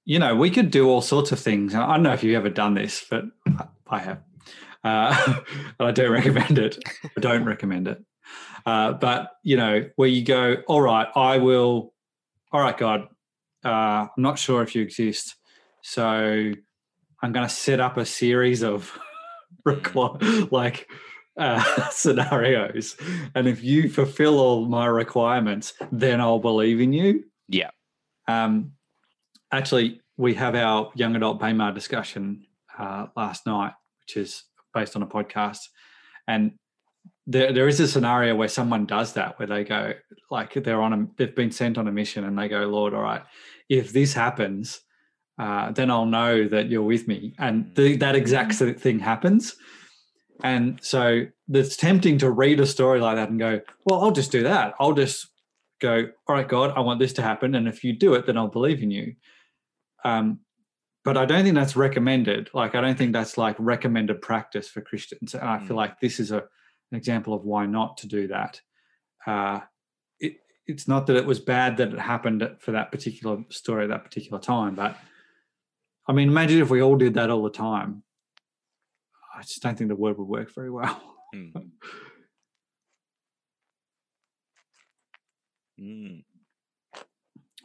you 0.05 0.19
know, 0.19 0.35
we 0.35 0.51
could 0.51 0.71
do 0.71 0.87
all 0.87 1.01
sorts 1.01 1.31
of 1.31 1.39
things. 1.39 1.73
I 1.73 1.85
don't 1.87 2.03
know 2.03 2.13
if 2.13 2.23
you've 2.23 2.35
ever 2.35 2.49
done 2.49 2.75
this, 2.75 3.03
but 3.09 3.25
I 3.87 3.99
have. 3.99 4.21
Uh, 4.83 5.41
and 5.55 5.75
I 5.87 5.91
don't 5.91 6.11
recommend 6.11 6.59
it. 6.59 6.77
I 7.03 7.19
don't 7.19 7.43
recommend 7.43 7.87
it. 7.87 8.03
Uh, 8.65 8.93
but 8.93 9.31
you 9.43 9.57
know, 9.57 9.89
where 9.95 10.07
you 10.07 10.23
go, 10.23 10.57
all 10.67 10.81
right, 10.81 11.07
I 11.15 11.39
will. 11.39 11.93
All 12.51 12.61
right, 12.61 12.77
God, 12.77 13.07
uh, 13.65 14.07
I'm 14.07 14.09
not 14.17 14.39
sure 14.39 14.61
if 14.61 14.75
you 14.75 14.81
exist, 14.81 15.35
so 15.81 16.05
I'm 16.05 17.31
going 17.31 17.47
to 17.47 17.53
set 17.53 17.79
up 17.79 17.97
a 17.97 18.05
series 18.05 18.63
of 18.63 18.97
like 20.51 20.87
uh, 21.37 21.89
scenarios, 21.91 22.95
and 23.33 23.47
if 23.47 23.63
you 23.63 23.89
fulfill 23.89 24.39
all 24.39 24.65
my 24.67 24.85
requirements, 24.85 25.73
then 25.91 26.21
I'll 26.21 26.39
believe 26.39 26.79
in 26.79 26.93
you. 26.93 27.25
Yeah. 27.47 27.71
Um, 28.27 28.71
actually, 29.57 30.01
we 30.17 30.33
have 30.35 30.55
our 30.55 30.91
young 30.95 31.15
adult 31.15 31.39
BEMA 31.39 31.73
discussion 31.73 32.45
uh, 32.77 33.07
last 33.15 33.45
night, 33.45 33.73
which 34.01 34.17
is 34.17 34.43
based 34.73 34.95
on 34.95 35.03
a 35.03 35.07
podcast, 35.07 35.59
and 36.27 36.53
there 37.27 37.51
there 37.51 37.67
is 37.67 37.79
a 37.79 37.87
scenario 37.87 38.35
where 38.35 38.47
someone 38.47 38.85
does 38.85 39.13
that, 39.13 39.39
where 39.39 39.47
they 39.47 39.63
go 39.63 39.93
like 40.29 40.53
they're 40.53 40.81
on 40.81 40.93
a 40.93 41.07
they've 41.17 41.35
been 41.35 41.51
sent 41.51 41.77
on 41.77 41.87
a 41.87 41.91
mission, 41.91 42.23
and 42.23 42.37
they 42.37 42.47
go, 42.47 42.61
Lord, 42.67 42.93
all 42.93 43.01
right, 43.01 43.23
if 43.69 43.91
this 43.91 44.13
happens, 44.13 44.81
uh, 45.39 45.71
then 45.71 45.89
I'll 45.89 46.05
know 46.05 46.47
that 46.47 46.69
you're 46.69 46.83
with 46.83 47.07
me, 47.07 47.33
and 47.39 47.73
the, 47.75 47.97
that 47.97 48.15
exact 48.15 48.53
thing 48.55 48.99
happens. 48.99 49.55
And 50.43 50.79
so 50.81 51.25
it's 51.47 51.77
tempting 51.77 52.17
to 52.19 52.29
read 52.29 52.59
a 52.59 52.65
story 52.65 52.99
like 52.99 53.15
that 53.15 53.29
and 53.29 53.39
go, 53.39 53.61
well, 53.85 54.03
I'll 54.03 54.11
just 54.11 54.31
do 54.33 54.43
that. 54.43 54.73
I'll 54.79 54.93
just 54.93 55.27
go, 55.79 56.09
all 56.27 56.35
right, 56.35 56.47
God, 56.47 56.73
I 56.75 56.81
want 56.81 56.99
this 56.99 57.13
to 57.13 57.21
happen. 57.21 57.55
And 57.55 57.67
if 57.67 57.83
you 57.83 57.93
do 57.93 58.13
it, 58.15 58.25
then 58.25 58.37
I'll 58.37 58.49
believe 58.49 58.83
in 58.83 58.91
you. 58.91 59.15
Um, 60.05 60.39
but 61.03 61.17
I 61.17 61.25
don't 61.25 61.43
think 61.43 61.55
that's 61.55 61.75
recommended. 61.75 62.49
Like, 62.53 62.73
I 62.75 62.81
don't 62.81 62.97
think 62.97 63.11
that's 63.13 63.37
like 63.37 63.55
recommended 63.59 64.21
practice 64.21 64.69
for 64.69 64.81
Christians. 64.81 65.33
And 65.33 65.43
I 65.43 65.59
feel 65.59 65.75
Mm. 65.75 65.83
like 65.83 65.99
this 65.99 66.19
is 66.19 66.31
a, 66.31 66.37
an 66.91 66.97
example 66.97 67.33
of 67.33 67.43
why 67.43 67.65
not 67.65 67.97
to 67.97 68.07
do 68.07 68.27
that. 68.27 68.61
Uh, 69.27 69.59
it, 70.19 70.37
it's 70.65 70.87
not 70.87 71.07
that 71.07 71.15
it 71.17 71.25
was 71.25 71.39
bad 71.39 71.77
that 71.77 71.93
it 71.93 71.99
happened 71.99 72.47
for 72.59 72.71
that 72.71 72.91
particular 72.91 73.43
story 73.49 73.83
at 73.83 73.89
that 73.89 74.03
particular 74.03 74.39
time, 74.39 74.75
but 74.75 74.95
I 76.07 76.13
mean, 76.13 76.29
imagine 76.29 76.61
if 76.61 76.69
we 76.69 76.81
all 76.83 76.95
did 76.97 77.15
that 77.15 77.29
all 77.31 77.43
the 77.43 77.49
time. 77.49 78.03
I 79.35 79.41
just 79.41 79.61
don't 79.61 79.75
think 79.77 79.89
the 79.89 79.95
word 79.95 80.17
would 80.17 80.27
work 80.27 80.53
very 80.53 80.69
well. 80.71 81.01
Mm. 81.35 81.71
Mm. 85.79 86.23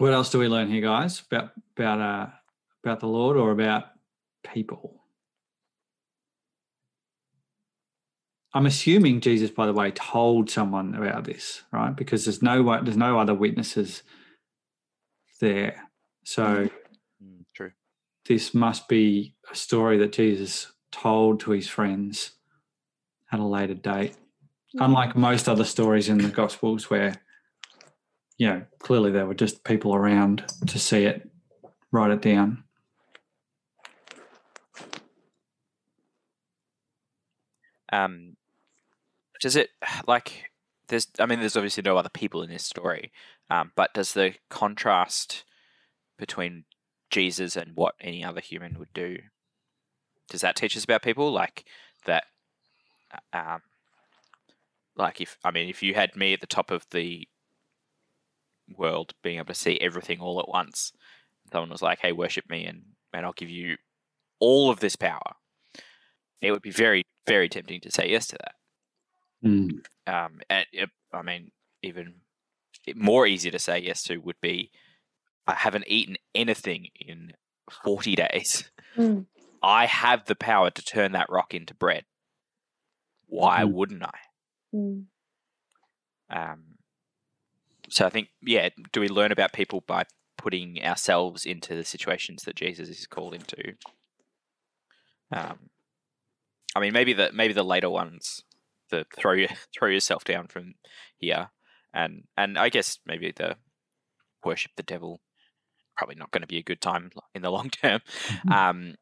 What 0.00 0.14
else 0.14 0.30
do 0.30 0.38
we 0.38 0.48
learn 0.48 0.70
here, 0.70 0.80
guys? 0.80 1.22
About 1.30 1.50
about 1.76 2.00
uh, 2.00 2.26
about 2.82 3.00
the 3.00 3.06
Lord 3.06 3.36
or 3.36 3.50
about 3.50 3.84
people? 4.50 5.02
I'm 8.54 8.64
assuming 8.64 9.20
Jesus, 9.20 9.50
by 9.50 9.66
the 9.66 9.74
way, 9.74 9.90
told 9.90 10.48
someone 10.48 10.94
about 10.94 11.24
this, 11.24 11.64
right? 11.70 11.94
Because 11.94 12.24
there's 12.24 12.40
no 12.40 12.82
there's 12.82 12.96
no 12.96 13.18
other 13.18 13.34
witnesses 13.34 14.02
there, 15.38 15.90
so 16.24 16.70
Mm, 17.22 17.44
True. 17.54 17.72
this 18.26 18.54
must 18.54 18.88
be 18.88 19.34
a 19.52 19.54
story 19.54 19.98
that 19.98 20.12
Jesus 20.12 20.72
told 20.90 21.40
to 21.40 21.50
his 21.50 21.68
friends 21.68 22.30
at 23.30 23.38
a 23.38 23.44
later 23.44 23.74
date. 23.74 24.16
Unlike 24.72 25.14
most 25.14 25.46
other 25.46 25.64
stories 25.64 26.08
in 26.08 26.16
the 26.16 26.30
Gospels, 26.30 26.88
where 26.88 27.20
you 28.40 28.46
know 28.46 28.62
clearly 28.78 29.10
there 29.10 29.26
were 29.26 29.34
just 29.34 29.64
people 29.64 29.94
around 29.94 30.42
to 30.66 30.78
see 30.78 31.04
it, 31.04 31.30
write 31.92 32.10
it 32.10 32.22
down. 32.22 32.64
Um, 37.92 38.36
does 39.42 39.56
it 39.56 39.68
like 40.08 40.52
there's? 40.88 41.06
I 41.18 41.26
mean, 41.26 41.40
there's 41.40 41.56
obviously 41.56 41.82
no 41.82 41.98
other 41.98 42.08
people 42.08 42.42
in 42.42 42.48
this 42.48 42.64
story, 42.64 43.12
um, 43.50 43.72
but 43.76 43.92
does 43.92 44.14
the 44.14 44.32
contrast 44.48 45.44
between 46.18 46.64
Jesus 47.10 47.56
and 47.56 47.72
what 47.74 47.94
any 48.00 48.24
other 48.24 48.40
human 48.40 48.78
would 48.78 48.94
do? 48.94 49.18
Does 50.30 50.40
that 50.40 50.56
teach 50.56 50.78
us 50.78 50.84
about 50.84 51.02
people 51.02 51.30
like 51.30 51.66
that? 52.06 52.24
Um, 53.34 53.60
like 54.96 55.20
if 55.20 55.36
I 55.44 55.50
mean, 55.50 55.68
if 55.68 55.82
you 55.82 55.92
had 55.92 56.16
me 56.16 56.32
at 56.32 56.40
the 56.40 56.46
top 56.46 56.70
of 56.70 56.86
the 56.90 57.28
world, 58.76 59.14
being 59.22 59.36
able 59.38 59.46
to 59.46 59.54
see 59.54 59.78
everything 59.80 60.20
all 60.20 60.40
at 60.40 60.48
once, 60.48 60.92
someone 61.52 61.70
was 61.70 61.82
like, 61.82 62.00
"Hey, 62.00 62.12
worship 62.12 62.48
me, 62.48 62.66
and 62.66 62.82
and 63.12 63.26
I'll 63.26 63.32
give 63.32 63.50
you 63.50 63.76
all 64.40 64.70
of 64.70 64.80
this 64.80 64.96
power." 64.96 65.36
It 66.40 66.52
would 66.52 66.62
be 66.62 66.70
very, 66.70 67.04
very 67.26 67.48
tempting 67.48 67.80
to 67.82 67.90
say 67.90 68.08
yes 68.08 68.26
to 68.28 68.38
that 68.38 68.54
um, 70.06 70.40
and 70.48 70.66
it, 70.72 70.90
I 71.12 71.22
mean, 71.22 71.50
even 71.82 72.14
more 72.94 73.26
easy 73.26 73.50
to 73.50 73.58
say 73.58 73.78
yes 73.78 74.02
to 74.04 74.18
would 74.18 74.40
be, 74.40 74.70
I 75.46 75.54
haven't 75.54 75.84
eaten 75.86 76.16
anything 76.34 76.88
in 76.98 77.32
40 77.84 78.16
days. 78.16 78.70
Mm. 78.96 79.26
I 79.62 79.86
have 79.86 80.24
the 80.24 80.34
power 80.34 80.70
to 80.70 80.82
turn 80.82 81.12
that 81.12 81.30
rock 81.30 81.54
into 81.54 81.74
bread. 81.74 82.04
Why 83.26 83.62
Mm. 83.62 83.72
wouldn't 83.72 84.02
I? 84.02 84.18
Mm. 84.74 85.06
Um, 86.30 86.69
so 87.90 88.06
I 88.06 88.10
think, 88.10 88.28
yeah, 88.42 88.68
do 88.92 89.00
we 89.00 89.08
learn 89.08 89.32
about 89.32 89.52
people 89.52 89.82
by 89.86 90.04
putting 90.38 90.82
ourselves 90.82 91.44
into 91.44 91.74
the 91.74 91.84
situations 91.84 92.42
that 92.44 92.56
Jesus 92.56 92.88
is 92.88 93.06
called 93.06 93.34
into? 93.34 93.74
Um, 95.32 95.70
I 96.74 96.80
mean, 96.80 96.92
maybe 96.92 97.12
the 97.12 97.30
maybe 97.32 97.52
the 97.52 97.62
later 97.64 97.90
ones, 97.90 98.42
the 98.90 99.04
throw 99.16 99.32
your 99.32 99.48
throw 99.76 99.88
yourself 99.88 100.24
down 100.24 100.46
from 100.48 100.74
here, 101.18 101.50
and 101.92 102.24
and 102.36 102.58
I 102.58 102.68
guess 102.68 102.98
maybe 103.06 103.32
the 103.34 103.56
worship 104.44 104.72
the 104.76 104.82
devil, 104.82 105.20
probably 105.96 106.16
not 106.16 106.30
going 106.30 106.42
to 106.42 106.46
be 106.46 106.58
a 106.58 106.62
good 106.62 106.80
time 106.80 107.10
in 107.34 107.42
the 107.42 107.50
long 107.50 107.70
term. 107.70 108.00
Um, 108.50 108.94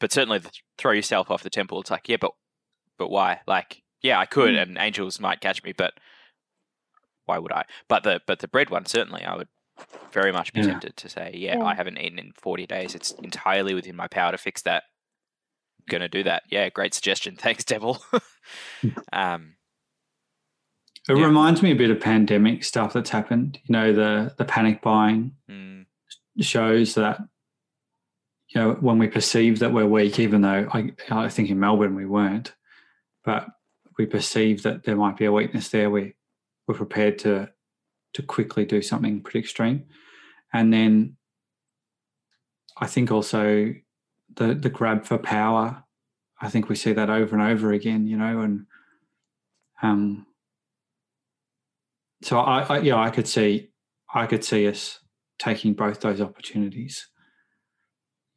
but 0.00 0.12
certainly 0.12 0.38
the 0.38 0.50
throw 0.78 0.92
yourself 0.92 1.30
off 1.30 1.42
the 1.42 1.50
temple. 1.50 1.80
It's 1.80 1.90
like, 1.90 2.08
yeah, 2.08 2.16
but 2.20 2.32
but 2.98 3.10
why? 3.10 3.40
Like, 3.46 3.82
yeah, 4.02 4.18
I 4.18 4.26
could, 4.26 4.54
Mm. 4.54 4.62
and 4.62 4.78
angels 4.78 5.20
might 5.20 5.40
catch 5.40 5.62
me, 5.64 5.72
but 5.72 5.94
why 7.32 7.38
would 7.38 7.52
I? 7.52 7.64
But 7.88 8.02
the 8.04 8.20
but 8.26 8.40
the 8.40 8.48
bread 8.48 8.68
one 8.68 8.84
certainly, 8.84 9.24
I 9.24 9.34
would 9.36 9.48
very 10.12 10.32
much 10.32 10.52
be 10.52 10.60
Yeah. 10.60 10.66
tempted 10.66 10.96
to 10.98 11.08
say, 11.08 11.32
yeah, 11.34 11.56
Yeah. 11.56 11.64
I 11.64 11.74
haven't 11.74 11.98
eaten 11.98 12.18
in 12.18 12.32
forty 12.32 12.66
days. 12.66 12.94
It's 12.94 13.12
entirely 13.12 13.72
within 13.74 13.96
my 13.96 14.06
power 14.06 14.32
to 14.32 14.38
fix 14.38 14.60
that. 14.62 14.82
Gonna 15.88 16.08
do 16.08 16.22
that. 16.24 16.42
Yeah, 16.50 16.68
great 16.68 16.92
suggestion. 16.94 17.36
Thanks, 17.44 17.64
devil. 17.64 18.04
um, 19.12 19.56
It 21.08 21.16
Yeah. 21.16 21.24
reminds 21.24 21.62
me 21.62 21.72
a 21.72 21.76
bit 21.76 21.90
of 21.90 22.00
pandemic 22.00 22.64
stuff 22.64 22.92
that's 22.92 23.10
happened. 23.10 23.58
You 23.64 23.72
know, 23.72 23.92
the 23.94 24.34
the 24.36 24.44
panic 24.44 24.82
buying 24.82 25.32
mm, 25.50 25.86
shows 26.40 26.94
that 26.96 27.18
you 28.50 28.60
know 28.60 28.72
when 28.74 28.98
we 28.98 29.08
perceive 29.08 29.58
that 29.60 29.72
we're 29.72 29.86
weak, 29.86 30.18
even 30.18 30.42
though 30.42 30.68
I 30.72 30.92
I 31.10 31.28
think 31.30 31.48
in 31.48 31.58
Melbourne 31.58 31.94
we 31.94 32.04
weren't, 32.06 32.54
but 33.24 33.46
we 33.98 34.04
perceive 34.06 34.62
that 34.64 34.84
there 34.84 34.96
might 34.96 35.16
be 35.16 35.24
a 35.24 35.32
weakness 35.32 35.70
there. 35.70 35.90
We 35.90 36.14
we're 36.66 36.74
prepared 36.74 37.18
to 37.20 37.50
to 38.14 38.22
quickly 38.22 38.64
do 38.64 38.82
something 38.82 39.22
pretty 39.22 39.38
extreme, 39.38 39.84
and 40.52 40.72
then 40.72 41.16
I 42.76 42.86
think 42.86 43.10
also 43.10 43.74
the 44.34 44.54
the 44.54 44.70
grab 44.70 45.04
for 45.04 45.18
power. 45.18 45.84
I 46.40 46.48
think 46.48 46.68
we 46.68 46.74
see 46.74 46.92
that 46.92 47.10
over 47.10 47.36
and 47.36 47.44
over 47.44 47.72
again. 47.72 48.06
You 48.06 48.16
know, 48.16 48.40
and 48.40 48.66
um. 49.82 50.26
So 52.22 52.38
I, 52.38 52.62
I 52.62 52.78
yeah 52.80 53.00
I 53.00 53.10
could 53.10 53.26
see 53.26 53.70
I 54.14 54.26
could 54.26 54.44
see 54.44 54.68
us 54.68 55.00
taking 55.38 55.74
both 55.74 56.00
those 56.00 56.20
opportunities. 56.20 57.08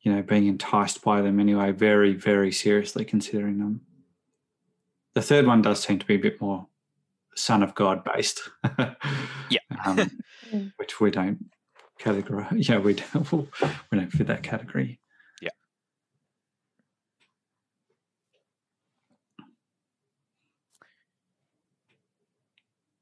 You 0.01 0.13
know, 0.13 0.21
being 0.21 0.47
enticed 0.47 1.03
by 1.03 1.21
them 1.21 1.39
anyway, 1.39 1.71
very, 1.71 2.13
very 2.13 2.51
seriously 2.51 3.05
considering 3.05 3.57
them. 3.57 3.81
The 5.15 5.21
third 5.21 5.47
one 5.47 5.61
does 5.61 5.81
seem 5.81 5.97
to 5.97 6.05
be 6.05 6.15
a 6.15 6.19
bit 6.19 6.39
more 6.39 6.67
Son 7.35 7.63
of 7.63 7.75
God 7.75 8.03
based. 8.03 8.41
Yeah. 9.49 9.59
um, 9.85 10.11
Mm. 10.53 10.71
which 10.77 10.99
we 11.01 11.09
don't 11.09 11.49
categorize. 11.99 12.51
Yeah, 12.69 12.77
we 12.77 12.93
don't, 12.93 13.31
we 13.91 13.97
don't 13.97 14.11
fit 14.11 14.27
that 14.27 14.43
category. 14.43 14.99
Yeah. 15.41 15.49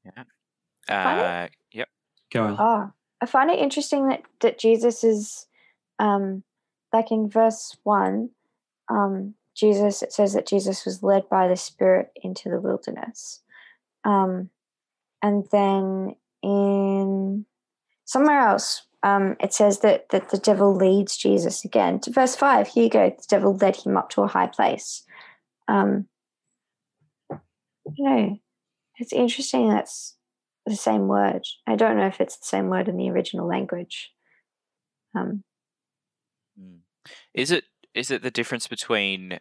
Yeah. 0.04 0.24
Uh, 0.88 1.48
yep. 1.72 1.88
Go. 2.32 2.46
Ella. 2.46 2.56
Oh, 2.58 2.92
I 3.20 3.26
find 3.26 3.50
it 3.50 3.58
interesting 3.58 4.08
that 4.08 4.22
that 4.40 4.58
Jesus 4.58 5.04
is, 5.04 5.46
um, 5.98 6.42
like 6.92 7.10
in 7.10 7.28
verse 7.28 7.76
one, 7.82 8.30
um, 8.88 9.34
Jesus. 9.54 10.02
It 10.02 10.12
says 10.12 10.32
that 10.34 10.46
Jesus 10.46 10.84
was 10.84 11.02
led 11.02 11.28
by 11.28 11.48
the 11.48 11.56
Spirit 11.56 12.10
into 12.22 12.48
the 12.48 12.60
wilderness, 12.60 13.40
um, 14.04 14.50
and 15.22 15.44
then 15.50 16.16
in 16.42 17.46
somewhere 18.04 18.40
else, 18.40 18.86
um, 19.02 19.36
it 19.40 19.52
says 19.52 19.80
that 19.80 20.08
that 20.10 20.30
the 20.30 20.38
devil 20.38 20.74
leads 20.74 21.16
Jesus 21.16 21.64
again. 21.64 22.00
To 22.00 22.10
verse 22.10 22.36
five, 22.36 22.68
here 22.68 22.84
you 22.84 22.90
go. 22.90 23.10
The 23.10 23.26
devil 23.28 23.56
led 23.56 23.76
him 23.76 23.96
up 23.96 24.10
to 24.10 24.22
a 24.22 24.28
high 24.28 24.48
place. 24.48 25.04
Um, 25.68 26.06
know, 27.98 28.38
it's 28.98 29.12
interesting. 29.12 29.68
That's 29.68 30.16
the 30.66 30.76
same 30.76 31.08
word. 31.08 31.42
I 31.66 31.76
don't 31.76 31.96
know 31.96 32.06
if 32.06 32.20
it's 32.20 32.38
the 32.38 32.46
same 32.46 32.68
word 32.68 32.88
in 32.88 32.96
the 32.96 33.10
original 33.10 33.46
language. 33.46 34.10
Um, 35.14 35.44
Mm. 36.60 36.80
Is 37.32 37.50
it 37.50 37.64
is 37.94 38.10
it 38.10 38.22
the 38.22 38.30
difference 38.30 38.68
between 38.68 39.38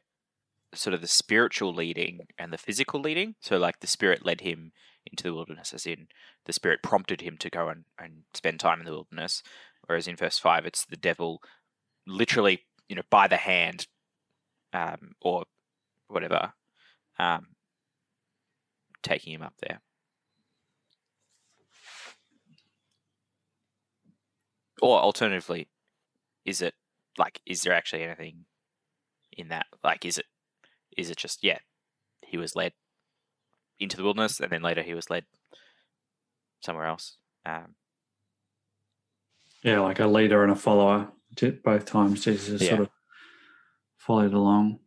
sort 0.76 0.94
of 0.94 1.02
the 1.02 1.08
spiritual 1.08 1.74
leading 1.74 2.28
and 2.38 2.52
the 2.52 2.58
physical 2.58 3.00
leading? 3.00 3.36
So 3.42 3.58
like 3.58 3.80
the 3.80 3.88
spirit 3.88 4.26
led 4.26 4.42
him 4.42 4.72
into 5.06 5.24
the 5.24 5.34
wilderness, 5.34 5.74
as 5.74 5.86
in 5.86 6.08
the 6.46 6.54
spirit 6.54 6.82
prompted 6.82 7.22
him 7.22 7.38
to 7.38 7.50
go 7.50 7.70
and, 7.70 7.86
and 8.00 8.24
spend 8.34 8.60
time 8.60 8.80
in 8.80 8.86
the 8.86 8.92
wilderness. 8.92 9.44
Whereas 9.86 10.08
in 10.08 10.16
verse 10.16 10.40
five 10.40 10.66
it's 10.66 10.86
the 10.86 10.96
devil 10.96 11.42
literally, 12.08 12.62
you 12.88 12.96
know, 12.96 13.04
by 13.10 13.28
the 13.28 13.38
hand 13.38 13.88
um, 14.72 15.14
or 15.22 15.44
whatever, 16.08 16.54
um, 17.20 17.48
taking 19.02 19.34
him 19.34 19.42
up 19.42 19.56
there. 19.62 19.82
Or 24.82 25.00
alternatively, 25.00 25.70
is 26.46 26.62
it 26.62 26.74
like 27.18 27.40
is 27.46 27.62
there 27.62 27.74
actually 27.74 28.04
anything 28.04 28.46
in 29.32 29.50
that? 29.50 29.66
Like 29.84 30.06
is 30.06 30.18
it 30.18 30.26
is 30.98 31.10
it 31.10 31.18
just 31.18 31.44
yeah, 31.44 31.60
he 32.26 32.38
was 32.38 32.56
led 32.56 32.74
into 33.80 33.98
the 33.98 34.04
wilderness 34.04 34.40
and 34.40 34.52
then 34.52 34.62
later 34.62 34.82
he 34.84 34.94
was 34.94 35.10
led 35.10 35.26
somewhere 36.62 36.86
else. 36.86 37.18
Um, 37.46 37.76
Yeah, 39.64 39.80
like 39.82 40.00
a 40.00 40.08
leader 40.08 40.44
and 40.44 40.52
a 40.52 40.56
follower. 40.56 41.12
Both 41.64 41.86
times 41.86 42.24
Jesus 42.24 42.62
Yeah. 42.62 42.70
sort 42.70 42.82
of 42.82 42.90
followed 43.98 44.34
along. 44.34 44.80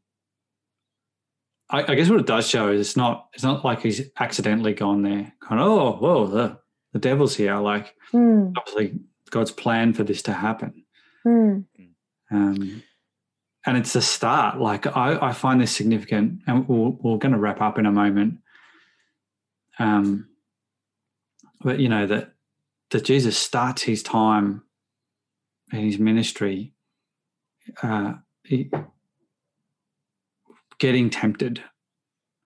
I, 1.68 1.82
I 1.92 1.94
guess 1.96 2.08
what 2.08 2.20
it 2.20 2.26
does 2.26 2.48
show 2.48 2.70
is 2.70 2.80
it's 2.80 2.96
not 2.96 3.28
it's 3.34 3.42
not 3.42 3.64
like 3.64 3.80
he's 3.82 4.02
accidentally 4.20 4.72
gone 4.74 5.02
there. 5.02 5.32
Kind 5.40 5.60
of, 5.60 5.66
oh, 5.66 5.92
whoa, 5.96 6.26
the 6.28 6.58
the 6.92 6.98
devil's 7.00 7.34
here. 7.34 7.56
Like 7.56 7.94
hmm, 8.12 8.50
obviously 8.56 9.00
God's 9.30 9.50
plan 9.50 9.92
for 9.92 10.04
this 10.04 10.22
to 10.22 10.32
happen. 10.32 10.84
hmm, 11.24 11.58
Um, 12.30 12.82
and 13.66 13.76
it's 13.76 13.94
a 13.96 14.02
start. 14.02 14.60
Like 14.60 14.86
I, 14.86 15.18
I 15.20 15.32
find 15.32 15.60
this 15.60 15.74
significant, 15.74 16.40
and 16.46 16.68
we're, 16.68 16.90
we're 16.90 17.18
going 17.18 17.32
to 17.32 17.38
wrap 17.38 17.60
up 17.60 17.78
in 17.78 17.86
a 17.86 17.92
moment. 17.92 18.38
Um, 19.78 20.28
but 21.60 21.80
you 21.80 21.88
know 21.88 22.06
that 22.06 22.32
that 22.90 23.04
Jesus 23.04 23.36
starts 23.36 23.82
his 23.82 24.02
time 24.02 24.62
in 25.72 25.80
his 25.80 25.98
ministry, 25.98 26.72
uh, 27.82 28.14
he, 28.44 28.70
getting 30.78 31.10
tempted 31.10 31.62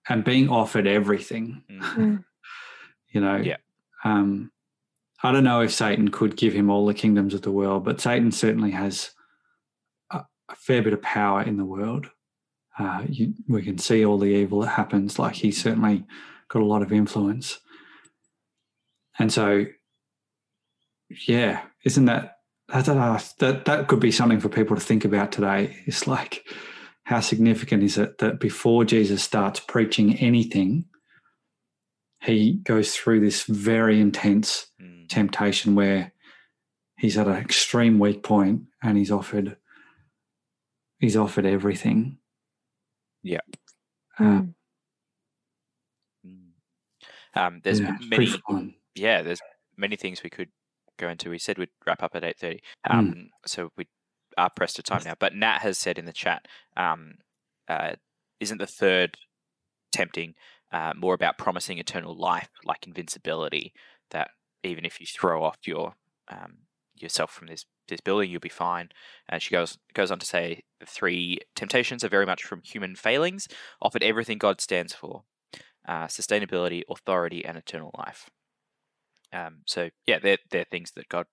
and 0.09 0.23
being 0.23 0.49
offered 0.49 0.87
everything. 0.87 1.63
mm, 1.69 1.83
hmm, 1.83 2.15
You 3.13 3.21
know, 3.21 3.35
Yeah. 3.37 3.57
Um, 4.03 4.51
I 5.21 5.31
don't 5.31 5.43
know 5.43 5.61
if 5.61 5.71
Satan 5.71 6.09
could 6.09 6.35
give 6.35 6.53
him 6.53 6.69
all 6.69 6.85
the 6.85 6.93
kingdoms 6.93 7.33
of 7.33 7.43
the 7.43 7.51
world, 7.51 7.83
but 7.83 8.01
Satan 8.01 8.31
certainly 8.31 8.71
has 8.71 9.11
a, 10.51 10.55
fair 10.55 10.81
bit 10.81 10.93
of 10.93 11.01
power 11.01 11.41
in 11.41 11.57
the 11.57 11.65
world. 11.65 12.09
Uh, 12.77 13.03
you, 13.07 13.33
we 13.47 13.61
can 13.61 13.77
see 13.77 14.05
all 14.05 14.17
the 14.17 14.27
evil 14.27 14.61
that 14.61 14.69
happens. 14.69 15.19
Like 15.19 15.35
he's 15.35 15.61
certainly 15.61 16.05
got 16.49 16.61
a 16.61 16.65
lot 16.65 16.81
of 16.81 16.91
influence, 16.91 17.59
and 19.19 19.31
so, 19.31 19.65
yeah, 21.27 21.61
isn't 21.83 22.05
that 22.05 22.37
I 22.73 22.81
don't 22.81 22.97
that 23.39 23.65
that 23.65 23.87
could 23.87 23.99
be 23.99 24.11
something 24.11 24.39
for 24.39 24.49
people 24.49 24.75
to 24.75 24.81
think 24.81 25.03
about 25.03 25.31
today. 25.31 25.75
It's 25.85 26.07
like 26.07 26.47
how 27.03 27.19
significant 27.19 27.83
is 27.83 27.97
it 27.97 28.19
that 28.19 28.39
before 28.39 28.85
Jesus 28.85 29.21
starts 29.21 29.59
preaching 29.59 30.15
anything, 30.15 30.85
he 32.21 32.53
goes 32.53 32.95
through 32.95 33.19
this 33.19 33.43
very 33.43 33.99
intense 33.99 34.67
mm, 34.81 35.09
temptation 35.09 35.75
where 35.75 36.13
he's 36.97 37.17
at 37.17 37.27
an 37.27 37.35
extreme 37.35 37.99
weak 37.99 38.23
point 38.23 38.61
and 38.81 38.97
he's 38.97 39.11
offered 39.11 39.57
he's 41.01 41.17
offered 41.17 41.45
everything. 41.45 42.17
Yeah. 43.23 43.39
Uh, 44.17 44.23
hmm. 44.23 44.39
mm. 46.25 46.51
Um, 47.35 47.61
there's 47.63 47.81
yeah, 47.81 47.97
many 48.07 48.33
yeah, 48.95 49.21
there's 49.21 49.41
many 49.75 49.95
things 49.95 50.23
we 50.23 50.29
could 50.29 50.49
go 50.97 51.09
into. 51.09 51.29
We 51.29 51.39
said 51.39 51.57
we'd 51.57 51.69
wrap 51.85 52.03
up 52.03 52.15
at 52.15 52.23
eight 52.23 52.39
thirty, 52.39 52.61
Mm. 52.87 52.93
um, 52.93 53.29
so 53.45 53.71
we 53.75 53.87
are 54.37 54.49
pressed 54.55 54.77
for 54.77 54.83
time 54.83 55.01
now. 55.03 55.15
But 55.19 55.35
Nat 55.35 55.59
has 55.59 55.77
said 55.77 55.97
in 55.97 56.05
the 56.05 56.13
chat, 56.13 56.47
um, 56.77 57.15
uh, 57.67 57.93
isn't 58.39 58.59
the 58.59 58.67
third 58.67 59.17
tempting 59.91 60.35
uh, 60.71 60.93
more 60.95 61.13
about 61.13 61.37
promising 61.37 61.79
eternal 61.79 62.15
life, 62.15 62.49
like 62.63 62.87
invincibility? 62.87 63.73
That 64.11 64.29
even 64.63 64.85
if 64.85 64.99
you 64.99 65.07
throw 65.07 65.43
off 65.43 65.57
your 65.65 65.95
um, 66.29 66.59
yourself 66.95 67.31
from 67.31 67.47
this 67.47 67.65
this 67.87 68.01
building, 68.01 68.29
you'll 68.29 68.39
be 68.39 68.49
fine. 68.49 68.89
And 69.29 69.41
she 69.41 69.51
goes 69.51 69.77
goes 69.93 70.11
on 70.11 70.19
to 70.19 70.25
say 70.25 70.63
the 70.79 70.85
three 70.85 71.39
temptations 71.55 72.03
are 72.03 72.09
very 72.09 72.25
much 72.25 72.43
from 72.43 72.61
human 72.63 72.95
failings, 72.95 73.47
offered 73.81 74.03
everything 74.03 74.37
God 74.37 74.61
stands 74.61 74.93
for. 74.93 75.23
Uh, 75.87 76.05
sustainability, 76.05 76.83
authority, 76.89 77.43
and 77.43 77.57
eternal 77.57 77.91
life. 77.97 78.29
Um, 79.33 79.61
so 79.65 79.89
yeah, 80.05 80.19
they're 80.19 80.37
they're 80.51 80.65
things 80.65 80.91
that 80.95 81.09
God, 81.09 81.25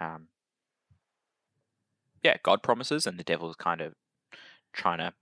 um, 0.00 0.28
yeah, 2.22 2.36
God 2.42 2.62
promises, 2.62 3.06
and 3.06 3.18
the 3.18 3.24
devil's 3.24 3.56
kind 3.56 3.80
of 3.80 3.94
trying 4.72 4.98
to 4.98 5.12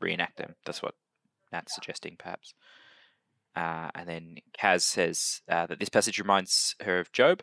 reenact 0.00 0.36
them. 0.36 0.54
That's 0.64 0.82
what 0.82 0.94
Nat's 1.52 1.74
suggesting, 1.74 2.16
perhaps. 2.18 2.54
Uh, 3.56 3.90
and 3.94 4.08
then 4.08 4.36
Kaz 4.56 4.82
says 4.82 5.40
uh, 5.50 5.66
that 5.66 5.80
this 5.80 5.88
passage 5.88 6.18
reminds 6.18 6.76
her 6.82 7.00
of 7.00 7.10
Job. 7.12 7.42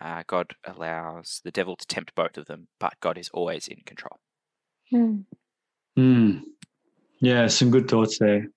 Uh, 0.00 0.22
God 0.26 0.52
allows 0.64 1.40
the 1.44 1.50
devil 1.50 1.76
to 1.76 1.86
tempt 1.86 2.14
both 2.14 2.38
of 2.38 2.46
them, 2.46 2.68
but 2.78 2.94
God 3.00 3.18
is 3.18 3.28
always 3.34 3.68
in 3.68 3.78
control. 3.84 4.18
Hmm. 4.90 5.20
Mm. 5.98 6.42
Yeah, 7.20 7.48
some 7.48 7.70
good 7.70 7.88
thoughts 7.88 8.18
there. 8.18 8.48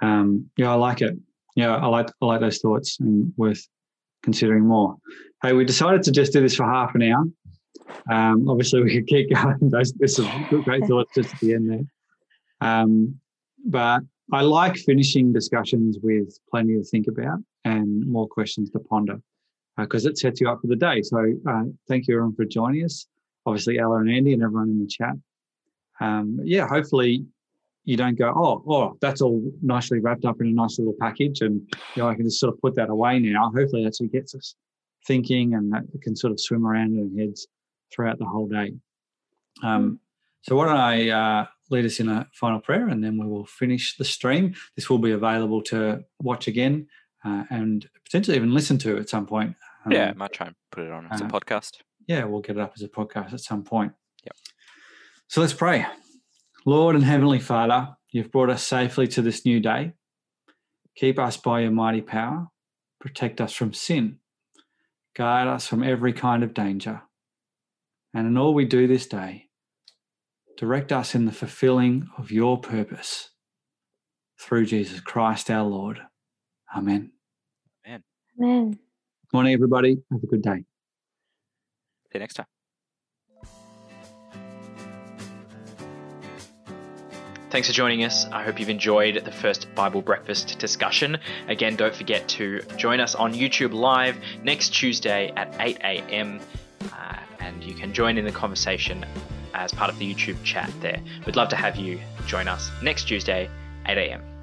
Um, 0.00 0.50
yeah, 0.56 0.70
I 0.70 0.74
like 0.74 1.02
it. 1.02 1.16
Yeah, 1.54 1.76
I 1.76 1.86
like 1.86 2.08
I 2.20 2.26
like 2.26 2.40
those 2.40 2.58
thoughts 2.58 2.98
and 2.98 3.32
worth 3.36 3.68
considering 4.22 4.66
more. 4.66 4.96
Hey, 5.42 5.52
we 5.52 5.64
decided 5.64 6.02
to 6.04 6.10
just 6.10 6.32
do 6.32 6.40
this 6.40 6.56
for 6.56 6.64
half 6.64 6.94
an 6.94 7.02
hour. 7.02 7.24
Um, 8.10 8.48
obviously, 8.48 8.82
we 8.82 8.94
could 8.94 9.06
keep 9.06 9.30
going. 9.34 9.58
Those, 9.60 9.92
there's 9.92 10.16
some 10.16 10.62
great 10.64 10.84
thoughts 10.88 11.12
just 11.14 11.34
at 11.34 11.40
the 11.40 11.54
end 11.54 11.70
there. 11.70 11.84
Um, 12.60 13.20
but 13.66 14.00
I 14.32 14.40
like 14.40 14.76
finishing 14.76 15.32
discussions 15.32 15.98
with 16.02 16.38
plenty 16.50 16.74
to 16.76 16.84
think 16.84 17.06
about 17.06 17.38
and 17.64 18.06
more 18.06 18.26
questions 18.26 18.70
to 18.70 18.78
ponder 18.78 19.20
because 19.76 20.06
it 20.06 20.18
sets 20.18 20.40
you 20.40 20.48
up 20.48 20.60
for 20.60 20.68
the 20.68 20.76
day. 20.76 21.02
So 21.02 21.18
uh, 21.48 21.64
thank 21.88 22.06
you 22.06 22.14
everyone 22.14 22.34
for 22.34 22.44
joining 22.44 22.84
us. 22.84 23.06
Obviously, 23.46 23.78
Ella 23.78 23.96
and 23.96 24.10
Andy 24.10 24.32
and 24.32 24.42
everyone 24.42 24.70
in 24.70 24.80
the 24.80 24.86
chat. 24.86 25.14
Um, 26.00 26.40
yeah, 26.42 26.66
hopefully 26.66 27.24
you 27.84 27.96
don't 27.96 28.16
go, 28.18 28.32
oh, 28.34 28.64
oh, 28.66 28.96
that's 29.00 29.20
all 29.20 29.42
nicely 29.62 30.00
wrapped 30.00 30.24
up 30.24 30.40
in 30.40 30.46
a 30.46 30.50
nice 30.50 30.78
little 30.78 30.94
package, 31.00 31.42
and 31.42 31.60
you 31.94 32.02
know 32.02 32.08
I 32.08 32.14
can 32.14 32.24
just 32.24 32.40
sort 32.40 32.54
of 32.54 32.60
put 32.60 32.74
that 32.76 32.88
away 32.88 33.18
now. 33.18 33.50
Hopefully, 33.54 33.84
that's 33.84 34.00
what 34.00 34.12
gets 34.12 34.34
us 34.34 34.54
thinking, 35.06 35.54
and 35.54 35.72
that 35.72 35.84
can 36.02 36.16
sort 36.16 36.32
of 36.32 36.40
swim 36.40 36.66
around 36.66 36.94
in 36.94 37.12
our 37.12 37.20
heads 37.20 37.46
throughout 37.92 38.18
the 38.18 38.24
whole 38.24 38.48
day. 38.48 38.72
Um, 39.62 40.00
so 40.42 40.56
why 40.56 40.66
don't 40.66 40.76
I 40.76 41.08
uh, 41.08 41.46
lead 41.70 41.84
us 41.84 42.00
in 42.00 42.08
a 42.08 42.26
final 42.32 42.60
prayer, 42.60 42.88
and 42.88 43.04
then 43.04 43.18
we 43.18 43.26
will 43.26 43.46
finish 43.46 43.96
the 43.96 44.04
stream. 44.04 44.54
This 44.76 44.88
will 44.88 44.98
be 44.98 45.12
available 45.12 45.62
to 45.64 46.04
watch 46.20 46.48
again 46.48 46.86
uh, 47.24 47.44
and 47.50 47.88
potentially 48.04 48.36
even 48.36 48.54
listen 48.54 48.78
to 48.78 48.98
at 48.98 49.08
some 49.08 49.26
point. 49.26 49.56
Um, 49.84 49.92
yeah, 49.92 50.10
I 50.10 50.14
might 50.14 50.32
try 50.32 50.46
and 50.46 50.56
put 50.70 50.84
it 50.84 50.90
on 50.90 51.08
as 51.10 51.20
a 51.20 51.24
uh, 51.24 51.28
podcast. 51.28 51.78
yeah, 52.06 52.24
we'll 52.24 52.40
get 52.40 52.56
it 52.56 52.62
up 52.62 52.72
as 52.76 52.82
a 52.82 52.88
podcast 52.88 53.32
at 53.32 53.40
some 53.40 53.64
point. 53.64 53.92
Yep. 54.24 54.36
So 55.28 55.40
let's 55.40 55.52
pray. 55.52 55.86
Lord 56.66 56.94
and 56.94 57.04
Heavenly 57.04 57.40
Father, 57.40 57.96
you've 58.10 58.30
brought 58.30 58.50
us 58.50 58.62
safely 58.62 59.06
to 59.08 59.22
this 59.22 59.44
new 59.44 59.60
day. 59.60 59.92
Keep 60.96 61.18
us 61.18 61.36
by 61.36 61.60
your 61.60 61.70
mighty 61.70 62.00
power. 62.00 62.48
Protect 63.00 63.40
us 63.40 63.52
from 63.52 63.74
sin. 63.74 64.18
Guard 65.14 65.48
us 65.48 65.66
from 65.66 65.82
every 65.82 66.12
kind 66.12 66.42
of 66.42 66.54
danger. 66.54 67.02
And 68.14 68.26
in 68.26 68.38
all 68.38 68.54
we 68.54 68.64
do 68.64 68.86
this 68.86 69.06
day, 69.06 69.48
direct 70.56 70.92
us 70.92 71.14
in 71.14 71.26
the 71.26 71.32
fulfilling 71.32 72.08
of 72.16 72.30
your 72.30 72.60
purpose 72.60 73.30
through 74.40 74.66
Jesus 74.66 75.00
Christ 75.00 75.50
our 75.50 75.64
Lord. 75.64 76.00
Amen. 76.74 77.12
Amen. 77.86 78.02
Amen. 78.40 78.78
Morning, 79.34 79.52
everybody. 79.52 80.00
Have 80.12 80.22
a 80.22 80.26
good 80.28 80.42
day. 80.42 80.58
See 80.58 82.14
you 82.14 82.20
next 82.20 82.34
time. 82.34 82.46
Thanks 87.50 87.66
for 87.66 87.74
joining 87.74 88.04
us. 88.04 88.26
I 88.26 88.44
hope 88.44 88.60
you've 88.60 88.68
enjoyed 88.68 89.24
the 89.24 89.32
first 89.32 89.66
Bible 89.74 90.02
breakfast 90.02 90.60
discussion. 90.60 91.18
Again, 91.48 91.74
don't 91.74 91.92
forget 91.92 92.28
to 92.28 92.60
join 92.76 93.00
us 93.00 93.16
on 93.16 93.34
YouTube 93.34 93.72
Live 93.72 94.16
next 94.44 94.68
Tuesday 94.68 95.32
at 95.34 95.52
8 95.58 95.78
a.m. 95.78 96.38
Uh, 96.92 97.16
and 97.40 97.64
you 97.64 97.74
can 97.74 97.92
join 97.92 98.16
in 98.18 98.24
the 98.24 98.30
conversation 98.30 99.04
as 99.52 99.72
part 99.72 99.90
of 99.90 99.98
the 99.98 100.14
YouTube 100.14 100.40
chat 100.44 100.70
there. 100.80 101.00
We'd 101.26 101.34
love 101.34 101.48
to 101.48 101.56
have 101.56 101.74
you 101.74 101.98
join 102.28 102.46
us 102.46 102.70
next 102.84 103.08
Tuesday, 103.08 103.50
8 103.88 103.98
a.m. 103.98 104.33